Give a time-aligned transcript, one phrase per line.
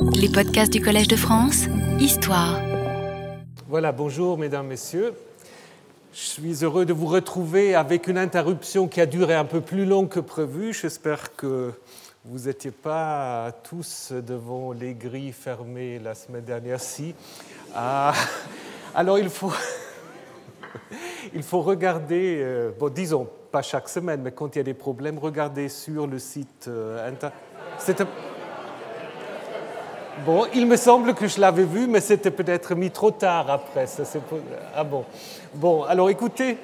[0.00, 1.64] Les podcasts du Collège de France,
[1.98, 2.60] Histoire.
[3.68, 5.14] Voilà, bonjour mesdames, messieurs.
[6.12, 9.84] Je suis heureux de vous retrouver avec une interruption qui a duré un peu plus
[9.84, 10.72] long que prévu.
[10.72, 11.72] J'espère que
[12.24, 16.80] vous n'étiez pas tous devant les grilles fermées la semaine dernière.
[16.80, 17.14] Si.
[17.74, 18.12] Ah,
[18.94, 19.52] alors il faut,
[21.34, 24.74] il faut regarder, euh, bon disons pas chaque semaine, mais quand il y a des
[24.74, 27.10] problèmes, regarder sur le site euh.
[30.24, 33.86] Bon, il me semble que je l'avais vu, mais c'était peut-être mis trop tard après.
[34.74, 35.04] Ah bon.
[35.54, 36.58] Bon, alors écoutez,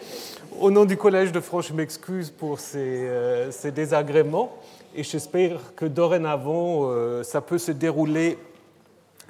[0.60, 4.52] au nom du Collège de France, je m'excuse pour ces, euh, désagréments
[4.95, 8.38] et j'espère que dorénavant, euh, ça peut se dérouler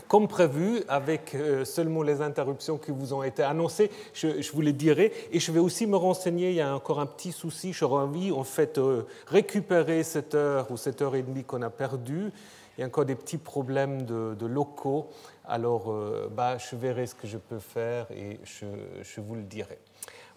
[0.08, 4.60] comme prévu, avec euh, seulement les interruptions qui vous ont été annoncées, je, je, vous
[4.60, 5.12] les dirai.
[5.32, 8.30] Et je vais aussi me renseigner, il y a encore un petit souci, j'aurais envie
[8.30, 8.78] en fait
[9.26, 12.32] récupérer cette heure ou cette heure et demie qu'on a perdue
[12.76, 15.08] il y a encore des petits problèmes de, locaux.
[15.46, 19.78] Alors, euh, bah, je verrai ce que je peux faire et je, vous le dirai.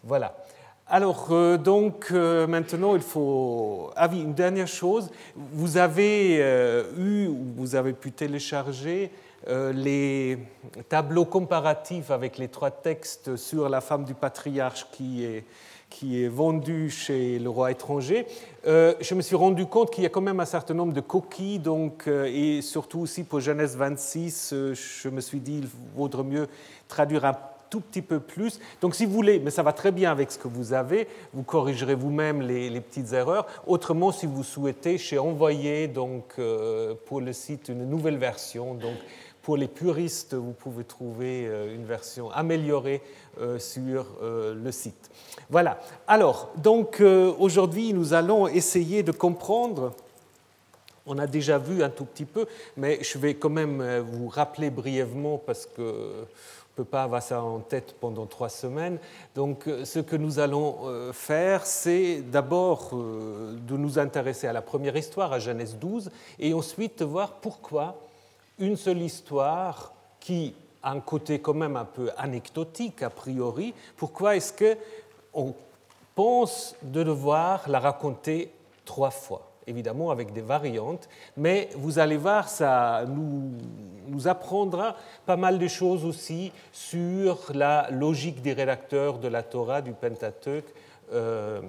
[0.03, 0.37] Voilà.
[0.87, 3.91] Alors, euh, donc, euh, maintenant, il faut.
[3.95, 5.09] Ah oui, une dernière chose.
[5.35, 6.37] Vous avez
[6.97, 9.11] eu, ou vous avez pu télécharger
[9.47, 10.39] les
[10.89, 15.45] tableaux comparatifs avec les trois textes sur la femme du patriarche qui est
[15.89, 18.27] qui est vendu chez le roi étranger,
[18.65, 21.01] euh, je me suis rendu compte qu'il y a quand même un certain nombre de
[21.01, 25.69] coquilles, donc, euh, et surtout aussi pour Genèse 26, euh, je me suis dit il
[25.95, 26.47] vaudrait mieux
[26.87, 27.35] traduire un
[27.69, 28.59] tout petit peu plus.
[28.81, 31.43] Donc si vous voulez, mais ça va très bien avec ce que vous avez, vous
[31.43, 33.45] corrigerez vous-même les, petites erreurs.
[33.65, 36.39] Autrement, si vous souhaitez, j'ai envoyé donc,
[37.05, 38.73] pour le site une nouvelle version.
[38.73, 38.95] Donc,
[39.47, 43.01] pour les puristes, vous pouvez trouver une version améliorée
[43.59, 45.09] sur le site.
[45.49, 45.79] Voilà.
[46.07, 49.93] Alors, donc euh, aujourd'hui, nous allons essayer de comprendre.
[51.05, 54.27] On a déjà vu un tout petit peu, mais je vais quand même euh, vous
[54.27, 58.99] rappeler brièvement parce que ne peut pas avoir ça en tête pendant trois semaines.
[59.35, 64.97] Donc, euh, ce que nous allons faire, c'est d'abord de nous intéresser à la première
[64.97, 68.06] histoire, à Genèse 12, et ensuite voir pourquoi
[68.59, 74.35] une seule histoire qui a un côté quand même un peu anecdotique a priori, pourquoi
[74.35, 74.77] est-ce que
[75.33, 75.53] on
[76.15, 78.51] pense de devoir la raconter
[78.85, 85.59] trois fois, évidemment avec des variantes, mais vous allez voir, ça nous, apprendra pas mal
[85.59, 90.63] de choses aussi sur la logique des rédacteurs de la Torah, du Pentateuch.
[91.13, 91.61] Euh,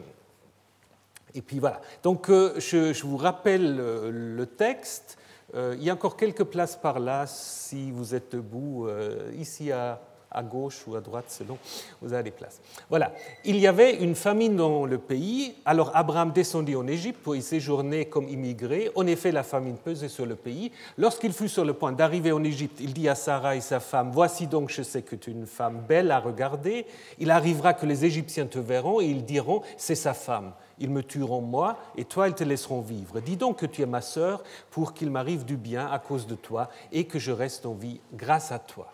[1.34, 1.80] et puis voilà.
[2.02, 5.18] Donc euh, je, vous rappelle le texte.
[5.54, 8.88] Euh, il y a encore quelques places par là si vous êtes debout,
[9.36, 10.00] ici à,
[10.30, 11.58] à gauche ou à droite selon
[12.00, 12.60] vous avez des places.
[12.90, 13.12] Voilà.
[13.44, 17.42] Il y avait une famine dans le pays, alors Abraham descendit en Égypte pour y
[17.42, 18.90] séjourner comme immigré.
[18.94, 20.72] En effet, la famine pesait sur le pays.
[20.96, 24.10] Lorsqu'il fut sur le point d'arriver en Égypte, il dit à Sarah et sa femme
[24.12, 26.86] Voici donc, je sais que tu es une femme belle à regarder.
[27.18, 30.52] Il arrivera que les Égyptiens te verront et ils diront C'est sa femme.
[30.80, 33.20] Ils me tueront moi, et toi, ils te laisseront vivre.
[33.20, 36.34] Dis donc que tu es ma sœur, pour qu'il m'arrive du bien à cause de
[36.34, 38.92] toi, et que je reste en vie grâce à toi.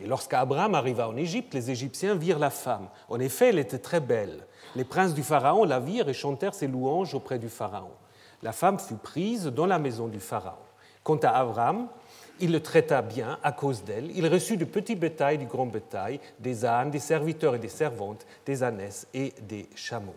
[0.00, 2.88] Et lorsqu'Abraham arriva en Égypte, les Égyptiens virent la femme.
[3.08, 4.46] En effet, elle était très belle.
[4.74, 7.90] Les princes du Pharaon la virent et chantèrent ses louanges auprès du Pharaon.
[8.42, 10.56] La femme fut prise dans la maison du Pharaon.
[11.02, 11.88] Quant à Abraham,
[12.40, 14.10] il le traita bien à cause d'elle.
[14.16, 18.26] Il reçut du petit bétail, du grand bétail, des ânes, des serviteurs et des servantes,
[18.46, 20.16] des ânesses et des chameaux.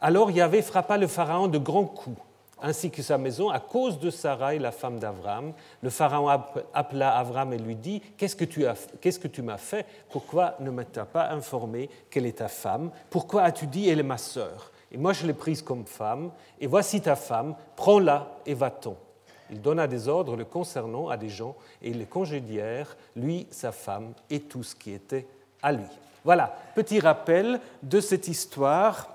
[0.00, 2.20] Alors Yahvé frappa le Pharaon de grands coups
[2.60, 5.52] ainsi que sa maison, à cause de Sarai, la femme d'Avram.
[5.82, 6.28] Le pharaon
[6.74, 8.64] appela Avram et lui dit Qu'est-ce que tu,
[9.00, 9.86] qu'est-ce que tu m'as fait?
[10.10, 12.90] Pourquoi ne m'as-tu pas informé qu'elle est ta femme?
[13.10, 14.72] Pourquoi as-tu dit Elle est ma sœur?
[14.90, 16.30] Et moi je l'ai prise comme femme,
[16.60, 18.96] et voici ta femme, prends-la et va-t'en.
[19.50, 23.70] Il donna des ordres le concernant à des gens, et ils les congédièrent, lui, sa
[23.70, 25.26] femme, et tout ce qui était
[25.62, 25.84] à lui.
[26.24, 29.08] Voilà, petit rappel de cette histoire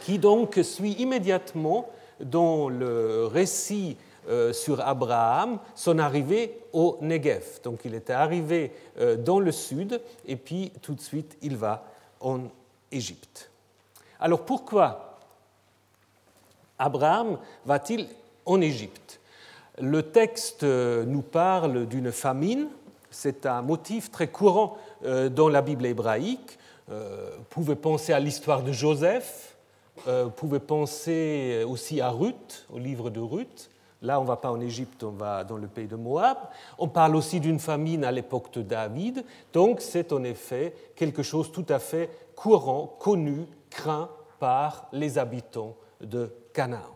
[0.00, 1.88] qui donc suit immédiatement
[2.20, 3.96] dans le récit
[4.28, 7.60] euh, sur Abraham, son arrivée au Negev.
[7.64, 11.84] Donc il était arrivé euh, dans le sud et puis tout de suite il va
[12.20, 12.40] en
[12.92, 13.50] Égypte.
[14.20, 15.18] Alors pourquoi
[16.78, 18.06] Abraham va-t-il
[18.44, 19.18] en Égypte?
[19.80, 22.68] Le texte euh, nous parle d'une famine,
[23.10, 24.76] c'est un motif très courant
[25.30, 26.58] dans la Bible hébraïque.
[26.88, 29.56] Vous pouvez penser à l'histoire de Joseph,
[30.06, 33.70] euh, pouvez penser aussi à Ruth, au livre de Ruth.
[34.02, 36.38] Là, on ne va pas en Égypte, on va dans le pays de Moab.
[36.78, 39.24] On parle aussi d'une famine à l'époque de David.
[39.52, 44.08] Donc, c'est en effet quelque chose tout à fait courant, connu, craint
[44.38, 46.94] par les habitants de Canaan.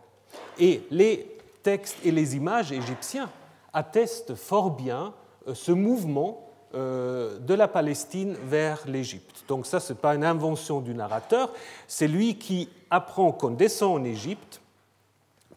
[0.59, 3.31] Et les textes et les images égyptiens
[3.73, 5.13] atteste fort bien
[5.55, 9.45] ce mouvement de la Palestine vers l'Égypte.
[9.49, 11.53] Donc ça, ce n'est pas une invention du narrateur,
[11.87, 14.63] c'est lui qui apprend qu'on descend en Égypte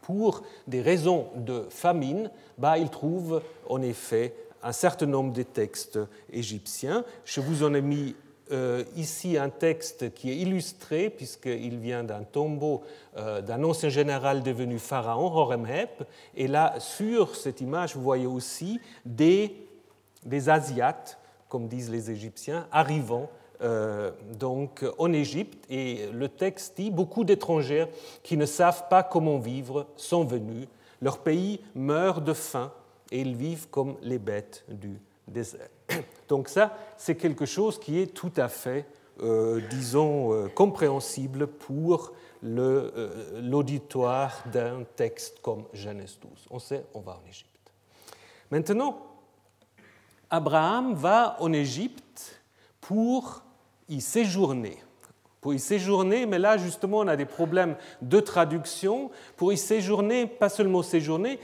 [0.05, 2.29] pour des raisons de famine,
[2.59, 5.97] bah, il trouve en effet un certain nombre de textes
[6.31, 7.03] égyptiens.
[7.25, 8.15] Je vous en ai mis
[8.51, 12.83] euh, ici un texte qui est illustré, puisqu'il vient d'un tombeau
[13.17, 15.89] euh, d'un ancien général devenu pharaon, Horemheb.
[16.35, 19.55] Et là, sur cette image, vous voyez aussi des,
[20.25, 21.17] des Asiates,
[21.49, 23.29] comme disent les Égyptiens, arrivant
[23.61, 25.65] euh, donc en Égypte.
[25.69, 27.87] Et le texte dit beaucoup d'étrangers
[28.23, 30.67] qui ne savent pas comment vivre sont venus.
[31.01, 32.71] Leur pays meurt de faim
[33.11, 35.69] et ils vivent comme les bêtes du désert.
[36.27, 38.85] Donc ça, c'est quelque chose qui est tout à fait,
[39.21, 42.11] euh, disons, euh, compréhensible pour
[43.41, 46.31] l'auditoire d'un texte comme Genèse 12.
[46.51, 47.49] On sait, on va en Égypte.
[48.51, 48.99] Maintenant,
[50.29, 52.41] Abraham va en Égypte
[52.81, 53.43] pour
[53.89, 54.77] y séjourner.
[55.41, 59.11] Pour y séjourner, mais là justement on a des problèmes de traduction.
[59.35, 61.39] Pour y séjourner, pas seulement séjourner,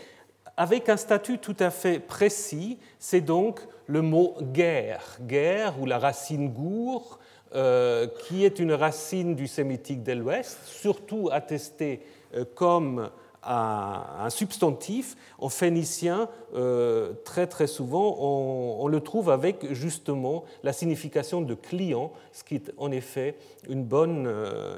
[0.57, 5.99] avec un statut tout à fait précis, c'est donc le mot guerre, guerre ou la
[5.99, 7.19] racine gour,
[7.53, 12.01] euh, qui est une racine du sémitique de l'Ouest, surtout attestée
[12.33, 13.09] euh, comme
[13.43, 21.41] un substantif, en phénicien, euh, très très souvent, on, le trouve avec justement la signification
[21.41, 23.37] de client, ce qui est en effet
[23.69, 24.31] une bonne,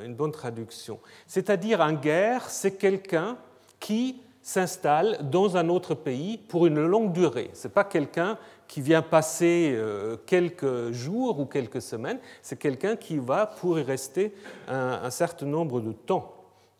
[0.05, 0.99] une bonne traduction.
[1.27, 3.37] C'est-à-dire un guerre, c'est quelqu'un
[3.79, 7.49] qui s'installe dans un autre pays pour une longue durée.
[7.53, 8.37] Ce n'est pas quelqu'un
[8.67, 13.83] qui vient passer euh, quelques jours ou quelques semaines, c'est quelqu'un qui va pour y
[13.83, 14.33] rester
[14.67, 16.32] un, certain nombre de temps.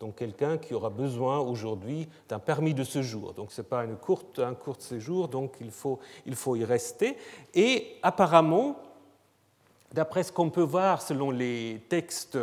[0.04, 3.32] Donc quelqu'un qui aura besoin aujourd'hui d'un permis de séjour.
[3.32, 6.66] Donc ce n'est pas une courte, un court séjour, donc il faut, il faut y
[6.66, 7.16] rester.
[7.54, 8.76] Et apparemment,
[9.94, 12.40] D'après ce qu'on peut voir selon les textes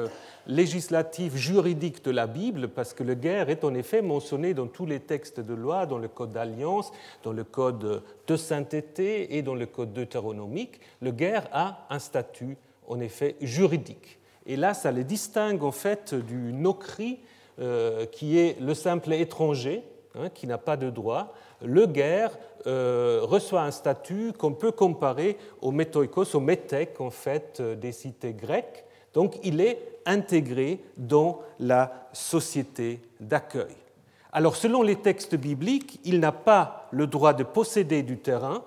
[0.47, 4.87] législatifs juridiques de la Bible, parce que le guerre est en effet mentionné dans tous
[4.87, 6.93] les textes de loi, dans le code d'alliance,
[7.25, 12.57] dans le code de sainteté et dans le code deutéronomique, le guerre a un statut
[12.87, 14.21] en effet juridique.
[14.47, 17.19] Et là, ça le distingue en fait du nokri,
[17.61, 19.83] euh, qui est le simple étranger,
[20.15, 21.35] hein, qui n'a pas de droit.
[21.63, 27.59] Le guerre euh, reçoit un statut qu'on peut comparer au métoïkos, au métèque en fait
[27.61, 28.85] euh, des cités grecques.
[29.13, 33.77] Donc il est intégré dans la société d'accueil.
[34.33, 38.63] Alors selon les textes bibliques, il n'a pas le droit de posséder du terrain,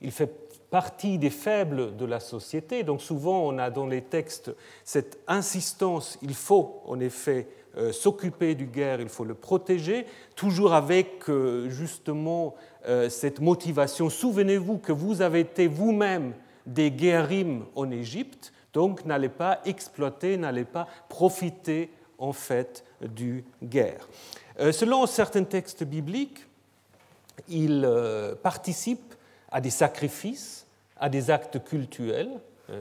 [0.00, 0.32] il fait
[0.70, 4.52] partie des faibles de la société, donc souvent on a dans les textes
[4.84, 7.48] cette insistance, il faut en effet
[7.92, 11.30] s'occuper du guerre, il faut le protéger, toujours avec
[11.68, 12.56] justement
[12.88, 14.08] euh, cette motivation.
[14.08, 16.32] Souvenez-vous que vous avez été vous-même
[16.64, 24.08] des guerrimes en Égypte, donc n'allez pas exploiter, n'allez pas profiter en fait du guerre.
[24.60, 26.46] Euh, selon certains textes bibliques,
[27.50, 29.14] il euh, participe
[29.50, 30.66] à des sacrifices,
[30.98, 32.30] à des actes cultuels,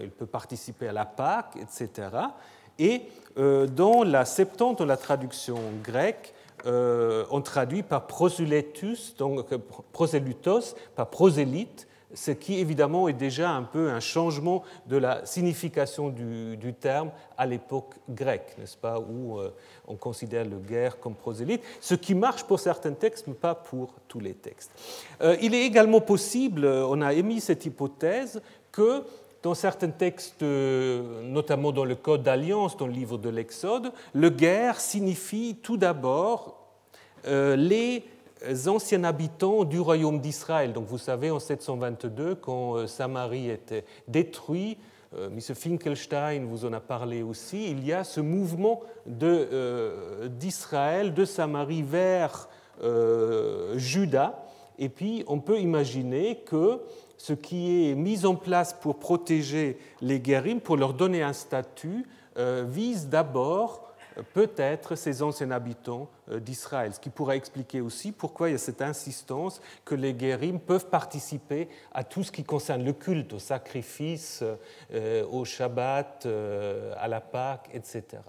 [0.02, 2.10] il peut participer à la Pâque, etc.
[2.80, 3.04] Et
[3.36, 6.34] dans la Septante, dans la traduction grecque,
[6.66, 9.58] euh, on traduit par prosélytus, donc euh,
[9.92, 16.10] prosélytos, par prosélyte, ce qui évidemment est déjà un peu un changement de la signification
[16.10, 19.54] du, terme à l'époque grecque, n'est-ce pas, où euh,
[19.88, 23.94] on considère le guerre comme prosélyte, ce qui marche pour certains textes, mais pas pour
[24.08, 24.72] tous les textes.
[25.42, 29.04] il est également possible, on a émis cette hypothèse, que
[29.42, 34.80] dans certains textes, notamment dans le Code d'alliance, dans le livre de l'Exode, le guerre
[34.80, 36.60] signifie tout d'abord
[37.28, 38.04] euh, les
[38.68, 40.74] anciens habitants du royaume d'Israël.
[40.74, 44.80] Donc vous savez, en 722, quand euh, Samarie était détruite,
[45.18, 45.42] euh, M.
[45.42, 51.82] Finkelstein vous en a parlé aussi, il y a ce mouvement d'Israël, de, de, Samarie
[51.82, 52.48] vers
[53.76, 54.46] Juda.
[54.78, 56.80] Et puis on peut imaginer que
[57.20, 62.06] ce qui est mis en place pour protéger les guérims, pour leur donner un statut,
[62.38, 68.14] euh, vise d'abord euh, peut-être ces anciens habitants euh, d'Israël, ce qui pourrait expliquer aussi
[68.14, 72.46] pourquoi il y a cette insistance que les guérims peuvent participer à tout ce qui
[72.46, 74.42] concerne le culte, au sacrifice,
[75.30, 76.26] au Shabbat,
[76.98, 78.22] à la Pâque, etc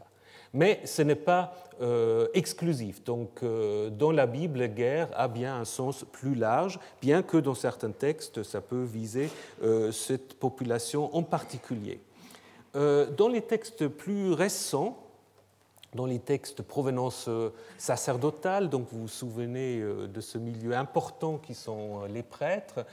[0.52, 3.02] mais ce n'est pas euh, exclusif.
[3.04, 7.54] Donc, euh, dans la Bible, guerre a bien un sens plus large, bien que dans
[7.54, 9.30] certains textes, ça peut viser
[9.62, 12.00] euh, cette population en particulier.
[12.75, 14.97] dans les textes plus récents,
[15.95, 17.28] dans les textes provenance
[17.78, 22.87] sacerdotale, donc vous vous souvenez de ce milieu important qui sont les prêtres,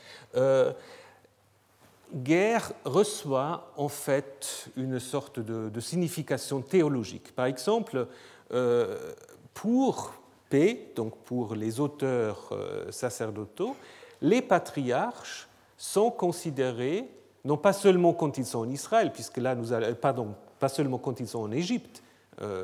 [2.14, 7.36] guerre reçoit en fait une sorte de, signification théologique.
[7.36, 8.08] Par exemple,
[8.52, 9.14] euh,
[9.54, 10.14] pour
[10.50, 13.76] P, donc pour les auteurs euh, sacerdotaux,
[14.22, 15.48] les patriarches
[15.78, 17.10] sont considérés,
[17.46, 20.98] non pas seulement quand ils sont en Israël, puisque là nous allons, pardon, pas seulement
[20.98, 22.07] quand ils sont en Égypte, euh,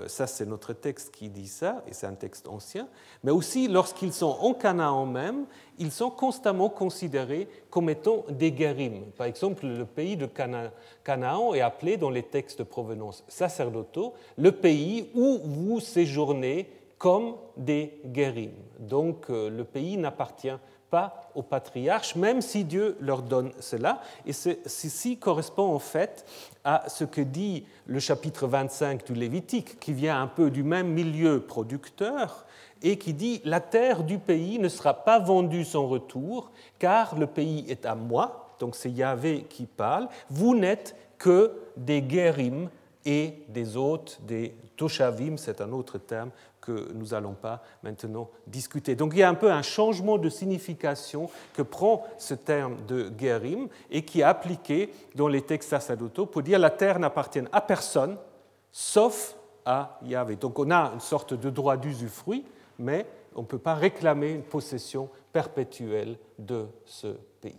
[0.07, 2.87] ça c'est notre texte qui dit ça, et c'est un texte ancien,
[3.23, 5.45] mais aussi lorsqu'ils sont en Canaan même,
[5.79, 9.05] ils sont constamment considérés comme étant des guérimes.
[9.17, 14.51] Par exemple, le pays de Canaan est appelé dans les textes de provenance sacerdotaux le
[14.51, 18.63] pays où vous séjournez comme des guérimes.
[18.79, 20.57] Donc euh, le pays n'appartient
[20.93, 23.99] pas aux patriarches, même si Dieu leur donne cela.
[24.27, 26.23] Et ceci correspond en fait
[26.63, 30.89] à ce que dit le chapitre 25 du Lévitique, qui vient un peu du même
[30.89, 32.45] milieu producteur,
[32.83, 37.25] et qui dit La terre du pays ne sera pas vendue sans retour, car le
[37.25, 38.55] pays est à moi.
[38.59, 40.07] Donc c'est Yahvé qui parle.
[40.29, 42.69] Vous n'êtes que des guérims
[43.05, 46.31] et des hôtes, des toshavim, c'est un autre terme
[46.61, 48.95] que nous n'allons pas maintenant discuter.
[48.95, 53.09] Donc il y a un peu un changement de signification que prend ce terme de
[53.09, 57.61] guérim et qui est appliqué dans les textes sacerdotaux pour dire la terre n'appartient à
[57.61, 58.17] personne
[58.71, 60.37] sauf à Yahvé.
[60.37, 62.45] Donc on a une sorte de droit d'usufruit,
[62.79, 63.05] mais
[63.35, 67.07] on ne peut pas réclamer une possession perpétuelle de ce
[67.41, 67.57] pays.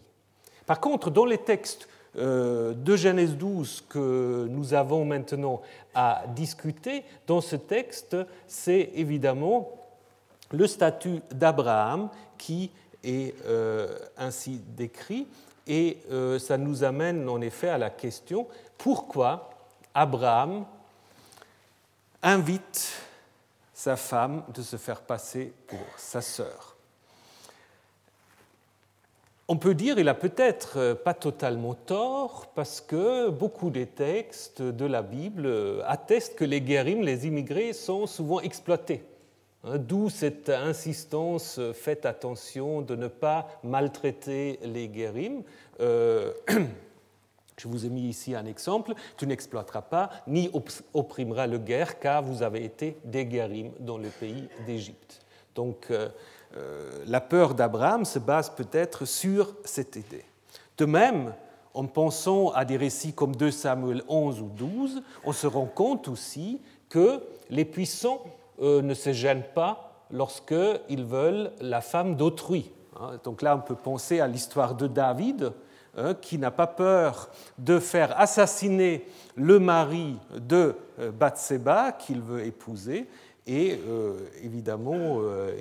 [0.67, 5.61] Par contre, dans les textes de Genèse 12 que nous avons maintenant
[5.95, 8.17] à discuter dans ce texte,
[8.47, 9.71] c'est évidemment
[10.53, 12.71] le statut d'Abraham qui
[13.03, 15.27] est euh, ainsi décrit.
[15.67, 19.51] Et euh, ça nous amène en effet à la question pourquoi
[19.95, 20.65] Abraham
[22.23, 22.93] invite
[23.73, 26.74] sa femme de se faire passer pour sa sœur?
[29.47, 34.63] On peut dire qu'il a peut-être euh, pas totalement tort parce que beaucoup des textes
[34.63, 39.05] de la Bible euh, attestent que les guérims, les immigrés, sont souvent exploités.
[39.63, 45.43] Hein, d'où cette insistance, euh, faites attention de ne pas maltraiter les guérims.
[45.79, 48.95] je vous ai mis ici un exemple.
[49.19, 50.51] Tu n'exploiteras pas ni
[50.95, 55.21] opprimeras le guerre car vous avez été des guérims dans le pays d'Égypte.
[55.55, 55.91] Donc,
[57.07, 60.25] la peur d'Abraham se base peut-être sur cette idée.
[60.79, 61.33] De même,
[61.75, 66.09] en pensant à des récits comme 2 Samuel 11 ou 12, on se rend compte
[66.09, 67.21] aussi que
[67.51, 68.23] les puissants
[68.63, 72.71] euh, ne se gênent pas lorsqu'ils veulent la femme d'autrui.
[73.01, 73.19] Hein.
[73.25, 75.53] Donc là, on peut penser à l'histoire de David,
[75.97, 82.45] hein, qui n'a pas peur de faire assassiner le mari de euh, Bathseba qu'il veut
[82.45, 83.09] épouser,
[83.47, 85.55] et euh, évidemment, euh,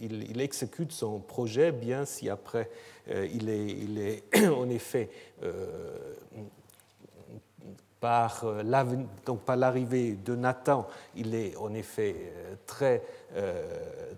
[0.00, 2.68] il, exécute son projet, bien si après
[3.10, 5.08] euh, il, est, en effet
[8.00, 8.44] par
[9.54, 12.16] l'arrivée de Nathan, il est en effet
[12.66, 13.00] très,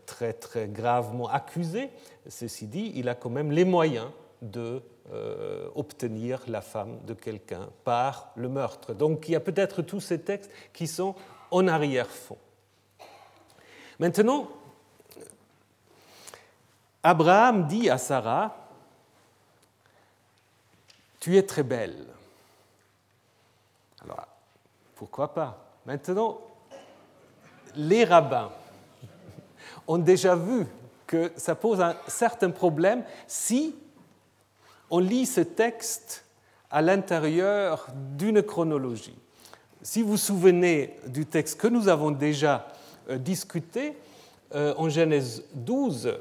[0.06, 1.90] très, très gravement accusé.
[2.26, 4.08] Ceci dit, il a quand même les moyens
[4.40, 4.80] de
[5.74, 8.94] obtenir la femme de quelqu'un par le meurtre.
[8.94, 11.14] Donc il y a peut-être tous ces textes qui sont
[11.50, 12.38] en arrière-fond.
[13.98, 14.48] Maintenant,
[17.02, 18.56] Abraham dit à Sarah,
[21.20, 22.06] tu es très belle.
[24.02, 24.26] Alors,
[24.94, 25.58] pourquoi pas?
[25.86, 26.38] Maintenant,
[27.76, 28.50] les rabbins
[29.86, 30.66] ont déjà vu
[31.06, 33.76] que ça pose un certain problème si
[34.90, 36.24] on lit ce texte
[36.70, 39.16] à l'intérieur d'une chronologie.
[39.82, 42.66] Si vous vous souvenez du texte que nous avons déjà
[43.18, 43.96] discuté
[44.54, 46.16] euh, en Genèse 12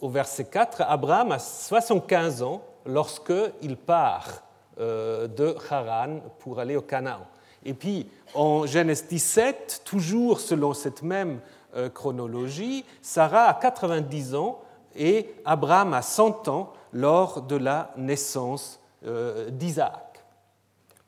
[0.00, 0.82] au verset 4.
[0.82, 4.42] Abraham a 75 ans lorsqu'il part
[4.78, 7.26] euh, de Haran pour aller au Canaan.
[7.64, 11.40] Et puis en Genèse 17, toujours selon cette même
[11.92, 14.60] chronologie, Sarah a 90 ans
[14.96, 18.80] et Abraham a 100 ans lors de la naissance
[19.50, 20.24] d'Isaac.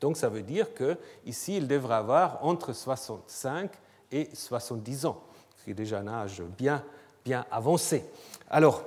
[0.01, 3.71] Donc ça veut dire qu'ici, il devrait avoir entre 65
[4.11, 5.21] et 70 ans,
[5.57, 6.83] ce qui est déjà un âge bien,
[7.23, 8.03] bien avancé.
[8.49, 8.83] Alors,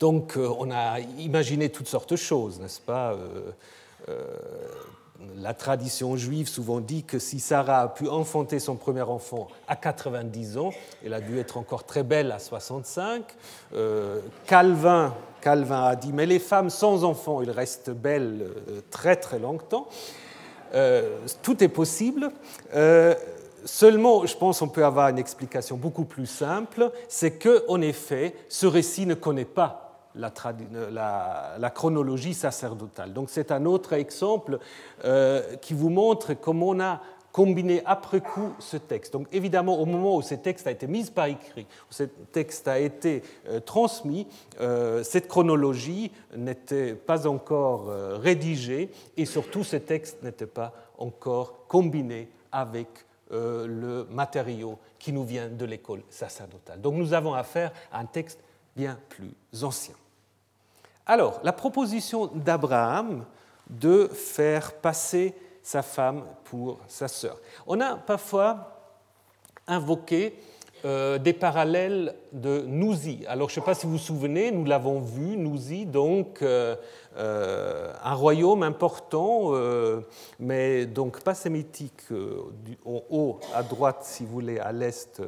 [0.00, 3.50] donc euh, on a imaginé toutes sortes de choses, n'est-ce pas euh,
[4.08, 4.22] euh,
[5.36, 9.76] La tradition juive souvent dit que si Sarah a pu enfanter son premier enfant à
[9.76, 10.70] 90 ans,
[11.04, 13.24] elle a dû être encore très belle à 65.
[14.46, 18.50] Calvin, Calvin a dit, mais les femmes sans enfants, elles restent belles
[18.90, 19.88] très très longtemps.
[21.42, 22.30] Tout est possible
[23.64, 28.66] seulement, je pense qu'on peut avoir une explication beaucoup plus simple, c'est qu'en effet, ce
[28.66, 30.32] récit ne connaît pas la,
[31.58, 33.12] la, chronologie sacerdotale.
[33.12, 34.58] Donc c'est un autre exemple
[35.04, 37.00] euh, qui vous montre comment on a
[37.34, 39.12] combiné après coup ce texte.
[39.12, 42.68] Donc évidemment, au moment où ce texte a été mis par écrit, où ce texte
[42.68, 44.28] a été euh, transmis,
[44.60, 47.88] euh, cette chronologie n'était pas encore
[48.20, 52.86] rédigée et surtout ce texte n'était pas encore combiné avec
[53.30, 56.80] le matériau qui nous vient de l'école sacerdotale.
[56.80, 58.38] Donc nous avons affaire à un texte
[58.76, 59.94] bien plus ancien.
[61.06, 63.24] Alors, la proposition d'Abraham
[63.68, 67.40] de faire passer sa femme pour sa sœur.
[67.66, 69.00] On a parfois
[69.66, 70.38] invoqué
[70.84, 73.20] euh, des parallèles de Nouzi.
[73.26, 76.76] Alors, je ne sais pas si vous vous souvenez, nous l'avons vu, Nouzi, donc euh,
[77.16, 79.52] euh, un royaume important,
[80.38, 82.02] mais donc pas sémitique,
[82.84, 85.22] en haut à droite, si vous voulez, à l'est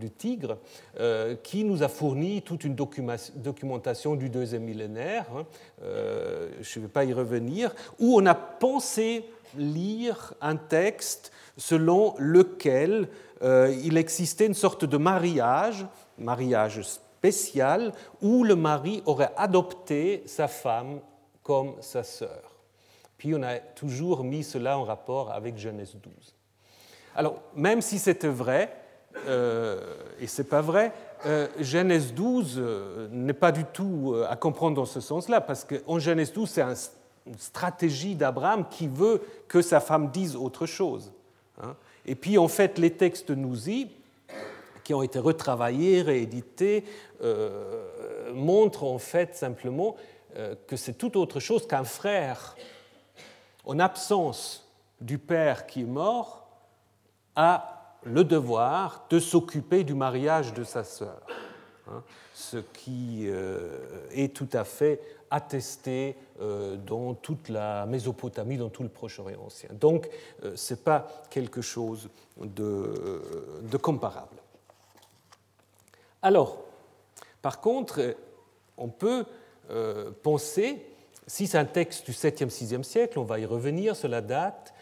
[0.00, 0.58] du Tigre,
[1.42, 5.26] qui nous a fourni toute une documentation du deuxième millénaire.
[5.36, 5.46] Hein.
[5.82, 9.24] je ne vais pas y revenir, où on a pensé
[9.56, 13.08] lire un texte selon lequel
[13.42, 15.86] euh, il existait une sorte de mariage,
[16.18, 21.00] mariage spécial, où le mari aurait adopté sa femme
[21.42, 22.56] comme sa sœur.
[23.16, 26.12] Puis on a toujours mis cela en rapport avec Genèse 12.
[27.16, 28.72] Alors, même si c'était vrai,
[29.26, 30.92] euh, et c'est pas vrai,
[31.26, 32.62] euh, Genèse 12
[33.10, 36.62] n'est pas du tout à comprendre dans ce sens-là, parce qu'en Genèse 12, c'est
[37.28, 41.12] une stratégie d'Abraham qui veut que sa femme dise autre chose.
[41.62, 41.76] Hein.
[42.06, 43.90] Et puis, en fait, les textes Nouzi,
[44.82, 46.84] qui ont été retravaillés, réédités,
[47.22, 49.96] euh, montrent en fait simplement
[50.36, 52.56] euh, que c'est tout autre chose qu'un frère,
[53.66, 54.66] en absence
[55.00, 56.48] du père qui est mort,
[57.36, 61.20] a le devoir de s'occuper du mariage de sa sœur.
[61.90, 63.78] Hein, ce qui euh,
[64.10, 69.70] est tout à fait attesté euh, dans toute la Mésopotamie, dans tout le Proche-Orient ancien.
[69.72, 70.08] Donc,
[70.44, 72.08] euh, ce n'est pas quelque chose
[72.40, 74.36] de, comparable.
[76.22, 76.58] Alors,
[77.42, 78.16] par contre,
[78.76, 79.24] on peut
[80.22, 80.82] penser,
[81.26, 84.72] si c'est un texte du 7e, 6e siècle, on va y revenir sur la date,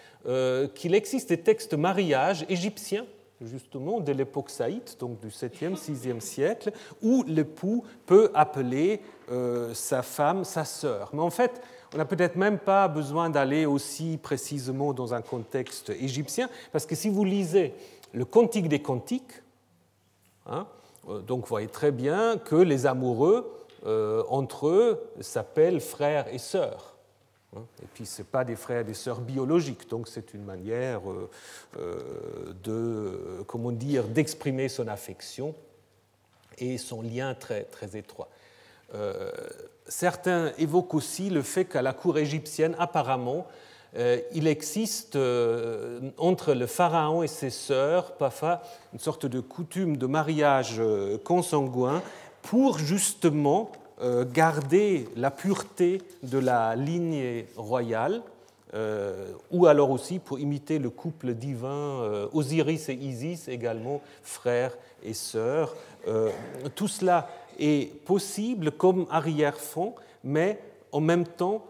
[0.75, 3.05] qu'il existe des textes mariage égyptiens
[3.43, 6.73] justement de l'époque saïte, donc du 7e, 6e siècle,
[7.03, 11.11] où l'époux peut appeler euh, sa femme sa sœur.
[11.13, 11.61] Mais en fait,
[11.95, 16.95] on n'a peut-être même pas besoin d'aller aussi précisément dans un contexte égyptien, parce que
[16.95, 17.75] si vous lisez
[18.13, 19.43] le Cantique des Cantiques,
[20.47, 20.67] hein,
[21.09, 23.53] euh, donc vous voyez très bien que les amoureux,
[23.85, 26.96] euh, entre eux, s'appellent frères et sœurs.
[27.57, 27.65] Hein.
[27.83, 31.31] Et puis, ce pas des frères et des sœurs biologiques, donc c'est une manière euh,
[31.79, 35.55] euh, de, comment dire, d'exprimer son affection
[36.59, 38.29] et son lien très, très étroit.
[38.95, 39.31] Euh,
[39.87, 43.47] certains évoquent aussi le fait qu'à la cour égyptienne, apparemment,
[44.35, 45.17] il existe
[46.19, 48.61] entre le pharaon et ses sœurs parfois
[48.93, 50.83] une sorte de coutume de mariage
[51.25, 52.03] consanguin
[52.43, 53.86] pour justement euh,
[54.33, 58.23] garder la pureté de la lignée royale,
[58.75, 64.77] euh, ou alors aussi pour imiter le couple divin euh, Osiris et Isis, également frères
[65.03, 65.75] et sœurs.
[66.75, 67.29] tout cela
[67.59, 70.61] est possible comme arrière-fond, mais
[70.93, 71.65] en même temps,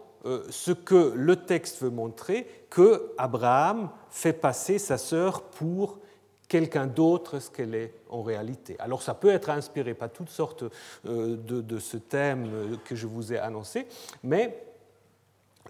[0.49, 5.99] ce que le texte veut montrer, que Abraham fait passer sa sœur pour
[6.47, 8.75] quelqu'un d'autre ce qu'elle est en réalité?
[8.79, 10.63] Alors ça peut être inspiré par toutes sortes
[11.05, 13.87] euh, de, ce thème que je vous ai annoncé,
[14.23, 14.63] mais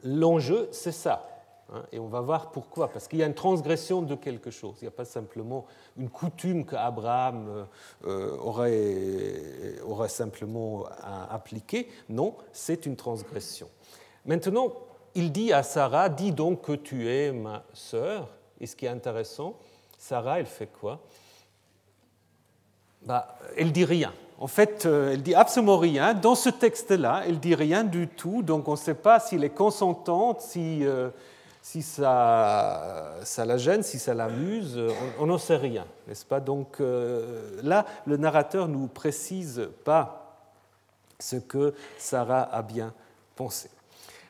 [0.04, 1.28] l'enjeu, c'est ça.
[1.74, 2.90] Hein, et on va voir pourquoi.
[2.90, 4.76] Parce qu'il y a une transgression de quelque chose.
[4.82, 5.66] Il n'y a pas simplement
[5.98, 7.68] une coutume qu'Abraham
[8.06, 10.86] euh, aurait, aurait simplement
[11.30, 11.90] appliquée.
[12.10, 13.70] Non, c'est une transgression.
[14.26, 14.74] Maintenant,
[15.16, 18.30] il dit à Sarah, dis donc que tu es ma sœur.
[18.60, 19.56] Et ce qui est intéressant,
[19.98, 21.00] Sarah, elle fait quoi?
[23.02, 24.14] Bah, Elle dit rien.
[24.40, 26.14] En fait, euh, elle dit absolument rien.
[26.14, 28.44] Dans ce texte-là, elle dit rien du tout.
[28.44, 31.10] Donc, on ne sait pas s'il est consentante, si, euh,
[31.64, 34.80] ça, la gêne, si ça l'amuse.
[35.20, 36.40] On n'en sait rien, n'est-ce pas?
[36.40, 40.38] Donc, euh, là, le narrateur ne nous précise pas
[41.20, 42.94] ce que Sarah a bien
[43.36, 43.70] pensé.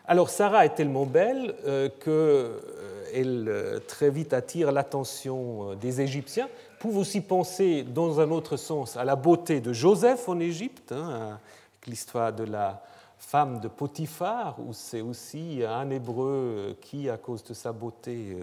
[0.07, 1.55] Alors, Sarah est tellement belle
[1.99, 2.51] que
[3.13, 8.57] elle euh, très vite attire l'attention euh, des Égyptiens, pouvez aussi penser dans un autre
[8.57, 11.39] sens à la beauté de Joseph en Égypte, hein,
[11.71, 12.83] avec l'histoire de la
[13.17, 18.37] femme de Potiphar, où c'est aussi un hébreu qui, à cause de sa beauté,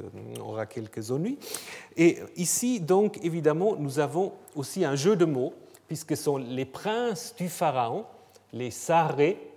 [0.45, 1.39] aura quelques ennuis.
[1.97, 5.55] Et ici, donc, évidemment, nous avons aussi un jeu de mots,
[5.87, 8.05] puisque ce sont les princes du Pharaon,
[8.53, 9.54] les Sarés,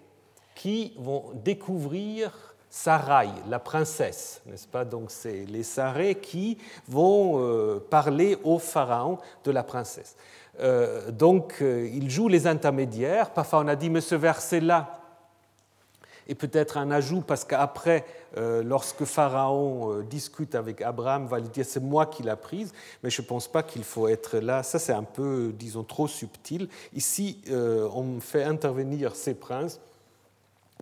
[0.58, 2.32] qui vont découvrir
[2.70, 4.84] Sarai, la princesse, n'est-ce pas?
[4.84, 10.16] Donc c'est les Sarés qui vont euh, parler au pharaon de la princesse.
[10.60, 13.30] Euh, donc euh, ils jouent les intermédiaires.
[13.30, 15.00] Parfois on a dit mais ce verset-là
[16.28, 18.04] et peut-être un ajout parce qu'après,
[18.36, 23.22] lorsque Pharaon discute avec Abraham, va lui dire c'est moi qui l'a prise, mais je
[23.22, 24.62] ne pense pas qu'il faut être là.
[24.62, 26.68] Ça c'est un peu, disons, trop subtil.
[26.94, 29.80] Ici, on fait intervenir ces princes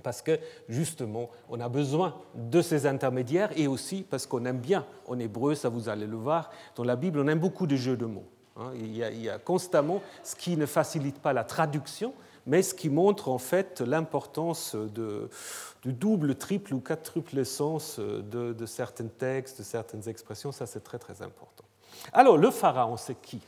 [0.04, 4.86] parce que justement, on a besoin de ces intermédiaires et aussi parce qu'on aime bien,
[5.08, 7.98] en hébreu, ça vous allez le voir, dans la Bible, on aime beaucoup de jeux
[7.98, 8.26] de mots.
[8.58, 8.72] Hein.
[8.76, 12.14] Il y, a, constamment ce qui ne facilite pas la traduction,
[12.46, 18.66] mais ce qui montre en fait l'importance du double, triple ou quadruple sens de, de
[18.66, 20.52] certains textes, de certaines expressions.
[20.52, 21.66] Ça, c'est très très important.
[22.14, 23.42] Alors, le pharaon, c'est qui?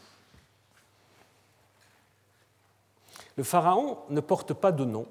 [3.35, 5.05] Le pharaon ne porte pas de nom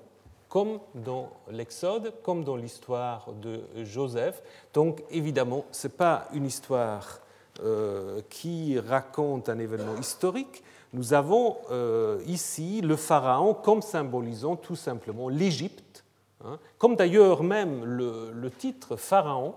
[0.57, 4.43] comme dans l'Exode, comme dans l'histoire de Joseph.
[4.73, 7.21] Donc évidemment, ce n'est pas une histoire
[7.63, 10.65] euh, qui raconte un événement historique.
[10.95, 16.05] Nous avons euh, ici le Pharaon comme symbolisant tout simplement l'Égypte,
[16.43, 16.59] hein.
[16.79, 19.57] comme d'ailleurs même le, titre Pharaon,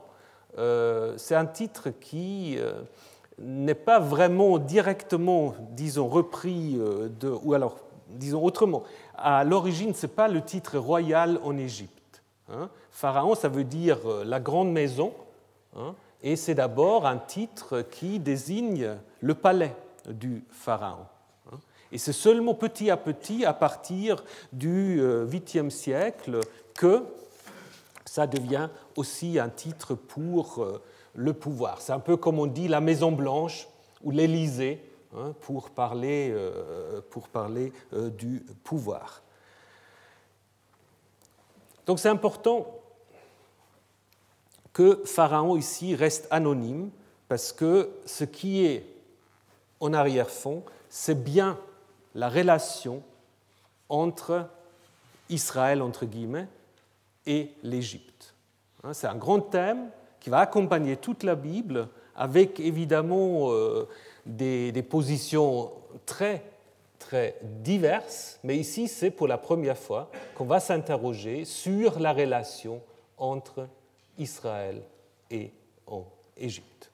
[0.57, 2.57] euh, c'est un titre qui
[3.37, 6.77] n'est pas vraiment directement, disons, repris
[7.21, 7.77] de, ou alors,
[8.09, 8.83] disons autrement,
[9.15, 12.23] à l'origine, ce n'est pas le titre royal en Égypte.
[12.51, 12.69] Hein.
[12.91, 15.13] Pharaon, ça veut dire euh, la grande maison,
[15.77, 19.75] hein, et c'est d'abord un titre qui désigne le palais
[20.07, 21.05] du Pharaon.
[21.51, 21.57] Hein.
[21.91, 26.39] Et c'est seulement petit à petit, à partir du 8e euh, siècle,
[26.73, 27.03] que
[28.05, 30.81] ça devient aussi un titre pour euh,
[31.13, 31.81] le pouvoir.
[31.81, 33.67] C'est un peu comme on dit la Maison Blanche
[34.03, 34.83] ou l'Élysée
[35.17, 39.23] Hein, pour parler, euh, pour parler euh, du pouvoir.
[41.87, 42.79] Donc c'est important
[44.71, 46.91] que Pharaon ici reste anonyme
[47.27, 48.85] parce que ce qui est
[49.79, 51.57] en arrière-fond, c'est bien
[52.13, 53.01] la relation
[53.87, 54.47] entre
[55.29, 56.47] Israël, entre guillemets,
[57.25, 58.35] et l'Égypte.
[58.83, 63.49] Hein, c'est un grand thème qui va accompagner toute la Bible avec évidemment
[64.29, 65.71] des, positions
[66.05, 66.43] très,
[66.97, 72.81] très diverses, mais ici, c'est pour la première fois qu'on va s'interroger sur la relation
[73.17, 73.67] entre
[74.17, 74.81] Israël
[75.29, 75.51] et
[75.87, 76.05] en
[76.37, 76.91] Égypte.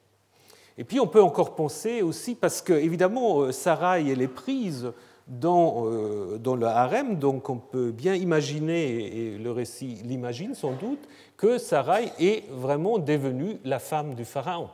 [0.78, 4.91] Et puis on peut encore penser aussi, parce que évidemment, euh, Sarai, elle est prise
[5.28, 10.74] dans, euh, dans le harem, donc on peut bien imaginer, et le récit l'imagine sans
[10.74, 14.69] doute, que Sarai est vraiment devenue la femme du pharaon.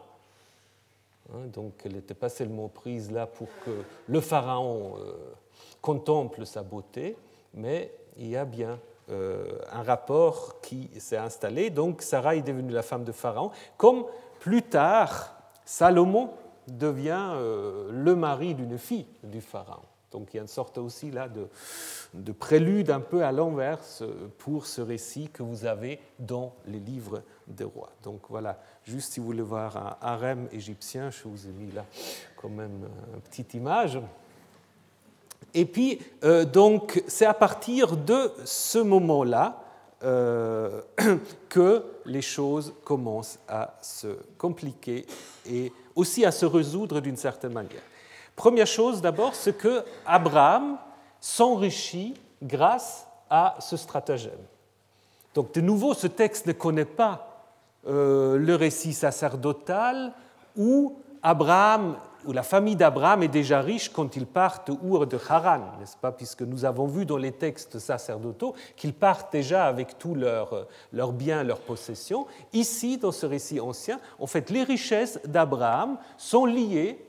[1.34, 3.72] Hein, donc elle n'était pas seulement prise là pour que
[4.08, 5.14] le pharaon euh,
[5.82, 7.16] contemple sa beauté,
[7.54, 11.70] mais il y a bien euh, un rapport qui s'est installé.
[11.70, 14.06] Donc Sarah est devenue la femme de pharaon, comme
[14.40, 16.32] plus tard Salomon
[16.68, 19.84] devient euh, le mari d'une fille du pharaon.
[20.12, 24.04] Donc il y a une sorte aussi là de, prélude un peu à l'inverse
[24.40, 27.92] pour ce récit que vous avez dans les livres des rois.
[28.04, 28.60] Donc voilà,
[28.92, 31.86] juste si vous voulez voir un harem égyptien, je vous ai mis là
[32.36, 34.00] quand même une petite image.
[35.54, 39.64] Et puis, euh, donc, c'est à partir de ce moment-là
[40.04, 40.82] euh,
[41.50, 45.06] que les choses commencent à se compliquer
[45.50, 47.82] et aussi à se résoudre d'une certaine manière.
[48.36, 50.78] Première chose d'abord, c'est que Abraham
[51.20, 54.40] s'enrichit grâce à ce stratagème.
[55.34, 57.31] Donc de nouveau, ce texte ne connaît pas
[57.88, 60.14] euh, le récit sacerdotal
[60.56, 65.62] où Abraham ou la famille d'Abraham est déjà riche quand ils partent Our de Haran,
[65.80, 70.14] n'est-ce pas Puisque nous avons vu dans les textes sacerdotaux qu'ils partent déjà avec tous
[70.14, 72.28] leurs leur biens, leurs possessions.
[72.54, 77.04] Ici, dans ce récit ancien, en fait, les richesses d'Abraham sont liées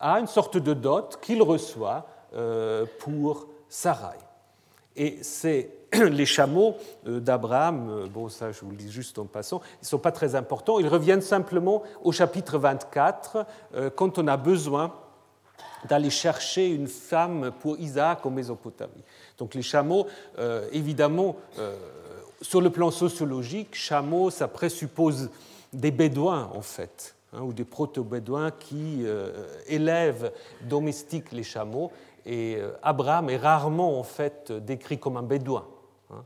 [0.00, 4.27] à une sorte de dot qu'il reçoit euh, pour Sarai.
[4.98, 9.24] Et c'est les chameaux euh, d'Abraham, euh, bon ça je vous le dis juste en
[9.24, 13.46] passant, ils ne sont pas très importants, ils reviennent simplement au chapitre 24
[13.94, 14.92] quand on a besoin
[15.88, 19.04] d'aller chercher une femme pour Isaac en Mésopotamie.
[19.38, 20.08] Donc les chameaux,
[20.72, 21.36] évidemment,
[22.42, 25.30] sur le plan sociologique, chameaux, ça présuppose
[25.72, 27.14] des bédouins en fait.
[27.34, 30.32] Hein, ou des proto-bédouins qui euh, élèvent,
[30.62, 31.92] domestiquent les chameaux.
[32.26, 35.66] Et euh, Abraham est rarement en fait décrit comme un bédouin.
[36.10, 36.24] Hein.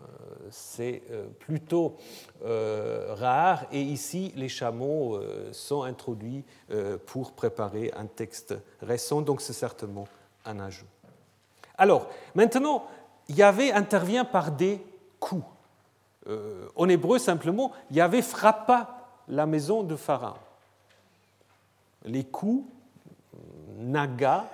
[0.00, 0.06] Euh,
[0.50, 1.02] c'est
[1.38, 1.96] plutôt
[2.42, 3.66] rare.
[3.72, 5.20] Et ici, les chameaux
[5.52, 6.44] sont introduits
[7.06, 10.08] pour préparer un texte récent, donc c'est certainement
[10.44, 10.86] un ajout.
[11.78, 12.86] Alors, maintenant,
[13.28, 14.82] Yahvé intervient par des
[15.20, 15.44] coups.
[16.74, 20.38] en hébreu, simplement, Yahvé frappa la maison de Pharaon.
[22.04, 22.64] Les coups,
[23.80, 24.44] naga,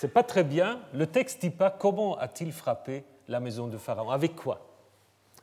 [0.00, 0.80] c'est pas très bien.
[0.94, 4.66] Le texte dit pas comment a-t-il frappé la maison de Pharaon, avec quoi?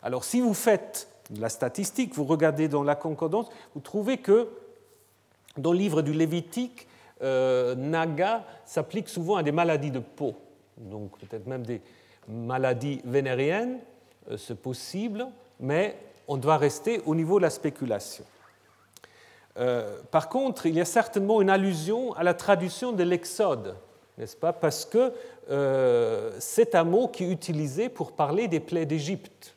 [0.02, 4.50] Alors si vous faites la statistique, vous regardez dans la concordance, vous trouvez que
[5.58, 6.88] dans le livre du Lévitique,
[7.22, 10.34] euh, naga s'applique souvent à des maladies de peau,
[10.78, 11.80] donc peut-être même des
[12.28, 13.78] maladies vénériennes,
[14.32, 15.28] euh, c'est possible,
[15.60, 15.96] mais
[16.28, 18.26] on doit rester au niveau de la spéculation.
[19.60, 23.76] Euh, par contre, il y a certainement une allusion à la traduction de l'Exode,
[24.17, 25.13] n'est-ce pas Parce que
[25.49, 29.56] euh, c'est un mot qui est utilisé pour parler des plaies d'Égypte.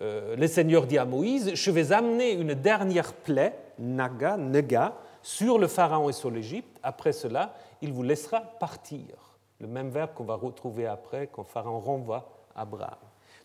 [0.00, 5.58] Euh, le Seigneur dit à Moïse Je vais amener une dernière plaie, naga, nega, sur
[5.58, 6.78] le Pharaon et sur l'Égypte.
[6.82, 9.06] Après cela, il vous laissera partir.
[9.60, 12.98] Le même verbe qu'on va retrouver après quand Pharaon renvoie Abraham.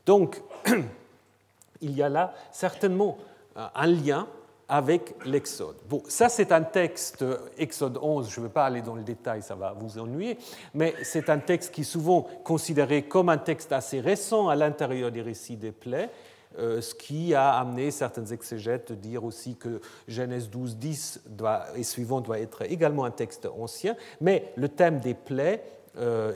[0.05, 0.41] Donc,
[1.81, 3.17] il y a là certainement
[3.55, 4.27] un lien
[4.69, 5.77] avec l'Exode.
[5.89, 7.23] Bon, ça c'est un texte,
[7.57, 10.37] Exode 11, je ne vais pas aller dans le détail, ça va vous ennuyer,
[10.73, 15.11] mais c'est un texte qui est souvent considéré comme un texte assez récent à l'intérieur
[15.11, 16.09] des récits des plaies,
[16.59, 21.65] euh, ce qui a amené certaines exégètes de dire aussi que Genèse 12, 10 doit,
[21.75, 25.63] et suivant doit être également un texte ancien, mais le thème des plaies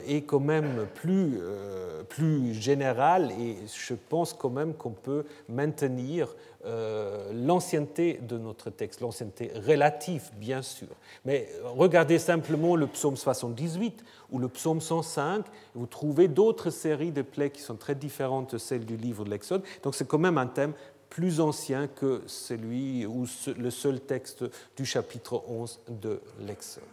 [0.07, 6.35] est quand même plus, euh, plus général et je pense quand même qu'on peut maintenir
[6.65, 10.87] euh, l'ancienneté de notre texte, l'ancienneté relative bien sûr.
[11.25, 15.45] Mais regardez simplement le psaume 78 ou le psaume 105,
[15.75, 19.29] vous trouvez d'autres séries de plaies qui sont très différentes de celles du livre de
[19.29, 19.63] l'Exode.
[19.83, 20.73] Donc c'est quand même un thème
[21.09, 23.25] plus ancien que celui ou
[23.57, 24.45] le seul texte
[24.75, 26.83] du chapitre 11 de l'Exode.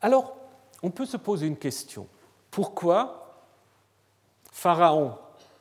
[0.00, 0.36] Alors,
[0.82, 2.06] on peut se poser une question.
[2.50, 3.44] Pourquoi
[4.52, 5.14] Pharaon,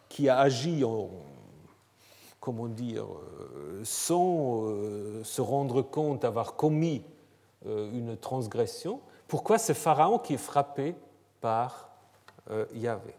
[0.07, 1.09] qui a agi en,
[2.45, 7.03] comment dire, euh, sans euh, se rendre compte d'avoir commis
[7.65, 10.95] euh, une transgression, pourquoi c'est Pharaon qui est frappé
[11.41, 11.89] par
[12.75, 13.15] Yahvé?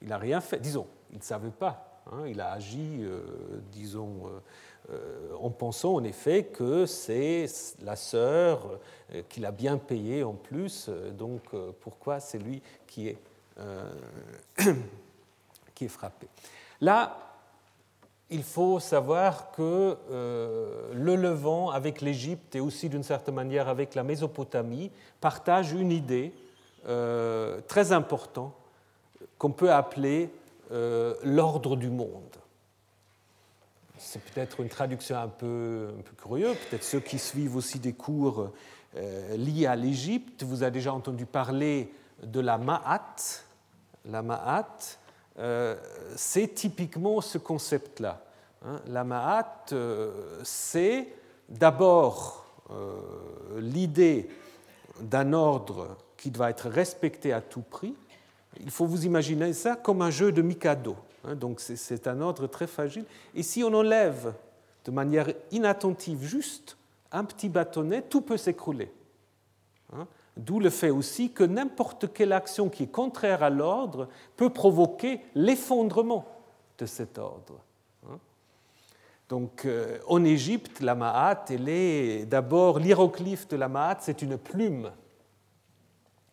[0.00, 2.00] Il n'a rien fait, disons, il ne savait pas.
[2.12, 3.04] Hein, il a agi,
[3.72, 4.30] disons,
[5.40, 7.46] en pensant en effet que c'est
[7.82, 8.78] la sœur
[9.14, 11.42] euh, qu'il a bien payée en plus, euh, donc
[11.80, 13.18] pourquoi c'est lui qui est,
[15.74, 16.28] qui est frappé.
[16.80, 17.16] Là,
[18.30, 19.96] il faut savoir que
[20.94, 26.32] le Levant avec l'Égypte et aussi d'une certaine manière avec la Mésopotamie partagent une idée
[27.66, 28.54] très importante
[29.36, 30.30] qu'on peut appeler
[30.70, 32.39] l'ordre du monde
[34.00, 37.92] c'est peut-être une traduction un peu, un peu curieuse, peut-être ceux qui suivent aussi des
[37.92, 38.50] cours
[38.96, 43.16] euh, liés à l'Égypte, vous avez déjà entendu parler de la Ma'at.
[44.06, 44.78] La Ma'at,
[45.38, 45.76] euh,
[46.16, 48.24] c'est typiquement ce concept-là.
[48.64, 48.80] Hein.
[48.86, 51.08] La Ma'at, euh, c'est
[51.48, 52.38] d'abord
[53.58, 54.30] l'idée
[55.00, 57.96] d'un ordre qui doit être respecté à tout prix.
[58.60, 60.94] Il faut vous imaginer ça comme un jeu de Mikado.
[61.24, 63.04] Hein, donc c'est un ordre très fragile.
[63.34, 64.34] Et si on enlève
[64.84, 66.76] de manière inattentive juste
[67.12, 68.92] un petit bâtonnet, tout peut s'écrouler.
[69.92, 70.06] Hein.
[70.36, 75.20] D'où le fait aussi que n'importe quelle action qui est contraire à l'ordre peut provoquer
[75.34, 76.26] l'effondrement
[76.78, 77.60] de cet ordre.
[78.08, 78.18] Hein.
[79.28, 84.38] Donc euh, en Égypte, la Ma'at, elle est d'abord l'hiéroglyphe de la Ma'at, c'est une
[84.38, 84.90] plume.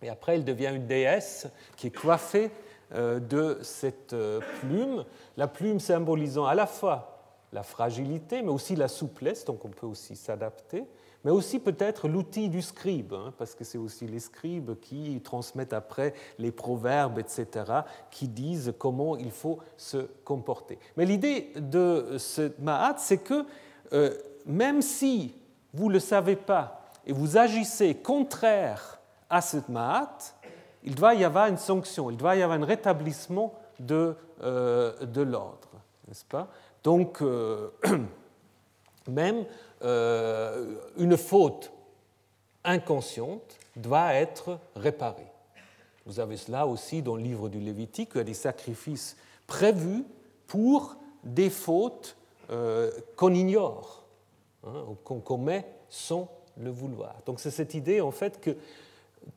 [0.01, 2.51] Et après, elle devient une déesse qui est coiffée
[2.93, 5.03] de cette euh, plume,
[5.35, 7.17] la plume symbolisant à la fois
[7.53, 10.85] la fragilité, mais aussi la souplesse, donc on peut aussi s'adapter,
[11.23, 15.73] mais aussi peut-être l'outil du scribe, hein, parce que c'est aussi les scribes qui transmettent
[15.73, 17.65] après les proverbes, etc.,
[18.11, 20.77] qui disent comment il faut se comporter.
[20.95, 23.45] Mais l'idée de ce Mahat, c'est que
[23.93, 24.13] euh,
[24.45, 25.33] même si
[25.73, 30.17] vous ne le savez pas et vous agissez contraire à ce Mahat,
[30.87, 35.21] il doit y avoir une sanction, il doit y avoir un rétablissement de, euh, de
[35.21, 35.67] l'ordre,
[36.07, 36.47] n'est-ce pas?
[36.81, 37.71] Donc, euh,
[39.09, 39.43] même
[39.83, 41.73] euh, une faute
[42.63, 45.27] inconsciente doit être réparée.
[46.05, 50.05] Vous avez cela aussi dans le livre du Lévitique, il y a des sacrifices prévus
[50.47, 52.15] pour des fautes
[53.17, 54.05] qu'on ignore,
[54.65, 57.17] hein, qu'on commet sans le vouloir.
[57.25, 58.55] Donc c'est cette idée en fait que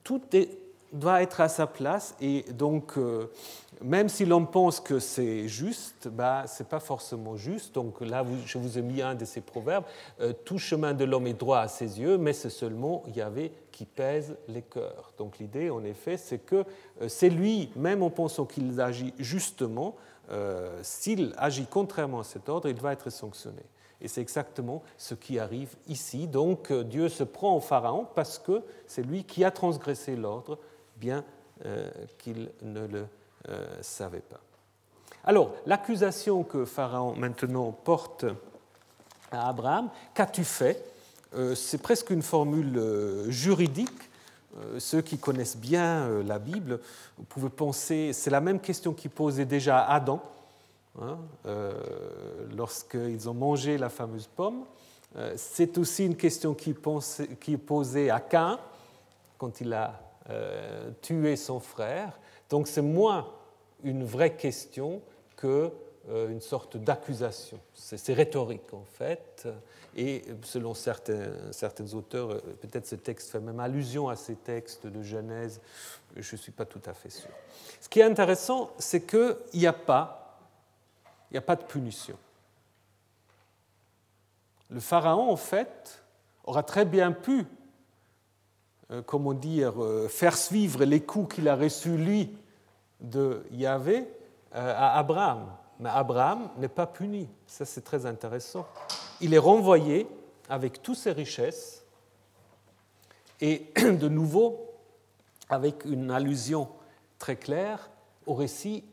[0.05, 0.49] tout est
[0.93, 2.99] doit être à sa place et donc
[3.83, 7.75] même si l'on pense que c'est juste, bah, ce n'est pas forcément juste.
[7.75, 9.85] Donc là, je vous ai mis un de ces proverbes.
[10.45, 14.37] tout chemin de l'homme est droit à ses yeux, mais c'est seulement Yahvé qui pèse
[14.49, 15.13] les cœurs.
[15.17, 16.65] Donc l'idée, en effet, c'est que
[17.09, 19.95] c'est lui, même en pensant qu'il agit justement,
[20.83, 23.63] s'il agit contrairement à cet ordre, il va être sanctionné.
[24.01, 26.27] Et c'est exactement ce qui arrive ici.
[26.27, 30.59] Donc euh, Dieu se prend au Pharaon parce que c'est lui qui a transgressé l'ordre,
[31.01, 31.25] bien
[31.65, 33.07] euh, qu'il ne le
[33.49, 34.41] euh, savait pas.
[35.25, 38.25] Alors, l'accusation que Pharaon maintenant porte
[39.31, 40.85] à Abraham, qu'as-tu fait?
[41.55, 42.83] C'est presque une formule
[43.29, 44.11] juridique.
[44.79, 46.81] Ceux qui connaissent bien la Bible,
[47.17, 50.21] vous pouvez penser, c'est la même question qui posait déjà à Adam
[51.01, 51.73] Hein, euh,
[52.57, 54.65] lorsqu'ils ont mangé la fameuse pomme.
[55.17, 56.75] Euh, c'est aussi une question qui,
[57.57, 58.59] posée à Cain
[59.39, 62.19] quand il a euh, tué son frère.
[62.49, 63.33] Donc c'est moins
[63.83, 65.03] une vraie question
[65.37, 65.73] que
[66.09, 67.61] une sorte d'accusation.
[67.75, 69.47] C'est rhétorique en fait,
[69.95, 75.61] et selon certains, auteurs, peut-être ce texte fait même allusion à ces textes de Genèse,
[76.17, 77.31] je ne suis pas tout à fait sûr.
[77.81, 80.37] Ce qui est intéressant, c'est qu'il n'y a pas
[81.33, 82.17] de punition.
[84.71, 86.03] Le pharaon, en fait,
[86.45, 87.45] aura très bien pu, euh,
[89.07, 92.37] comment dire, euh, faire suivre les coups qu'il a reçus, lui,
[93.01, 94.09] de Yahvé
[94.55, 95.47] euh, à Abraham.
[95.79, 97.29] Mais Abraham n'est pas puni.
[97.47, 98.67] Ça, c'est très intéressant.
[99.21, 100.07] Il est renvoyé
[100.49, 101.85] avec toutes ses richesses
[103.41, 104.71] et de nouveau
[105.49, 106.69] avec une allusion
[107.19, 107.91] très claire
[108.27, 108.85] au récit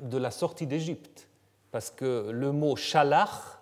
[0.00, 1.28] de la sortie d'Égypte
[1.70, 3.58] parce que le mot shalach,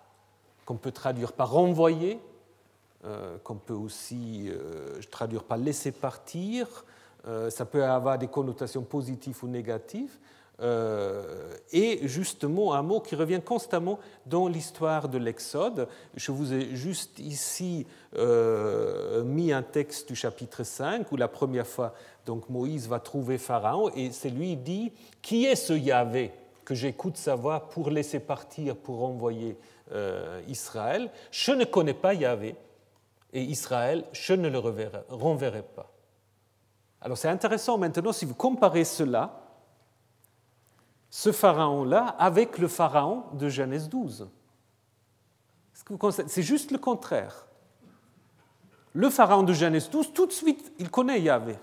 [0.65, 2.19] qu'on peut traduire par renvoyer, euh,
[3.43, 6.85] qu'on peut aussi euh, traduire par laisser partir,
[7.27, 10.17] euh, ça peut avoir des connotations positives ou négatives,
[11.73, 15.89] et justement un mot qui revient constamment dans l'histoire de l'Exode.
[16.15, 17.85] Je vous ai juste ici
[19.25, 21.93] mis un texte du chapitre 5 où la première fois
[22.25, 26.31] donc Moïse va trouver Pharaon et c'est lui dit qui est ce Yahvé
[26.65, 29.55] que j'écoute sa voix pour laisser partir, pour envoyer
[29.91, 31.09] euh, Israël?
[31.31, 32.55] Je ne connais pas Yahvé,
[33.35, 35.91] et Israël, je ne le renverrai pas.
[37.01, 39.41] Alors c'est intéressant maintenant si vous comparez cela,
[41.09, 44.29] ce pharaon-là, avec le pharaon de Genèse 12.
[46.27, 47.45] C'est juste le contraire.
[48.93, 51.57] Le pharaon de Genèse 12, tout de suite, il connaît Yahvé,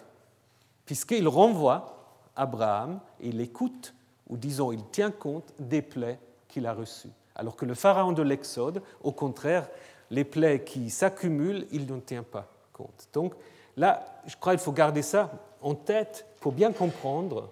[0.85, 3.95] puisqu'il renvoie Abraham et il écoute
[4.29, 7.13] ou disons, il tient compte des plaies qu'il a reçues.
[7.35, 9.69] Alors que le pharaon de l'Exode, au contraire,
[10.12, 13.09] les plaies qui s'accumulent, il n'en tient pas compte.
[13.12, 13.35] Donc
[13.77, 17.48] là, je crois qu'il faut garder ça en tête pour bien comprendre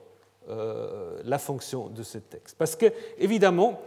[0.48, 2.56] euh, la fonction de ce texte.
[2.58, 3.80] Parce que, évidemment,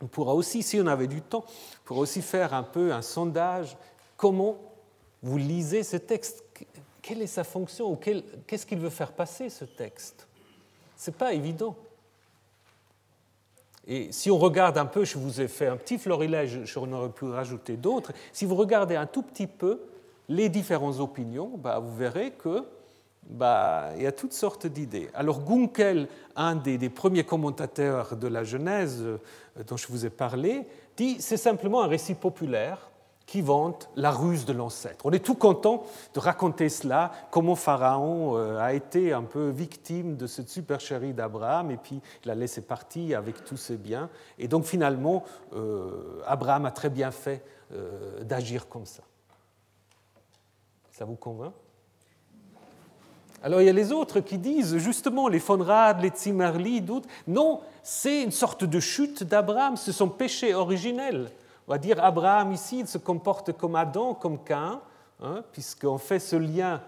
[0.00, 3.02] on pourra aussi, si on avait du temps, on pourra aussi faire un peu un
[3.02, 3.76] sondage.
[4.16, 4.56] Comment
[5.22, 6.44] vous lisez ce texte?
[7.02, 7.98] Quelle est sa fonction
[8.46, 10.26] Qu'est-ce qu'il veut faire passer, ce texte?
[10.96, 11.76] Ce n'est pas évident.
[13.86, 17.24] Et si on regarde un peu, je vous ai fait un petit florilège, j'en pu
[17.24, 19.80] rajouter d'autres, si vous regardez un tout petit peu
[20.28, 22.64] les différentes opinions, bah, vous verrez que
[23.28, 25.08] bah, il y a toutes sortes d'idées.
[25.14, 29.18] Alors Gunkel, un des, des, premiers commentateurs de la Genèse euh,
[29.66, 30.66] dont je vous ai parlé,
[30.96, 32.91] dit c'est simplement un récit populaire
[33.32, 35.06] qui vante la ruse de l'ancêtre.
[35.06, 40.18] On est tout content de raconter cela, comment Pharaon euh, a été un peu victime
[40.18, 44.10] de cette supercherie d'Abraham, et puis il a laissé partir avec tous ses biens.
[44.38, 47.42] Et donc finalement, euh, Abraham a très bien fait
[47.72, 49.02] euh, d'agir comme ça.
[50.90, 51.54] Ça vous convainc?
[53.42, 57.08] Alors il y a les autres qui disent justement les Fonrad, les Tzimmerli, d'autres.
[57.26, 61.30] Non, c'est une sorte de chute d'Abraham, c'est son péché originel.
[61.68, 64.80] On va dire Abraham ici, il se comporte comme Adam, comme Cain,
[65.20, 66.80] hein, puisqu'on fait ce lien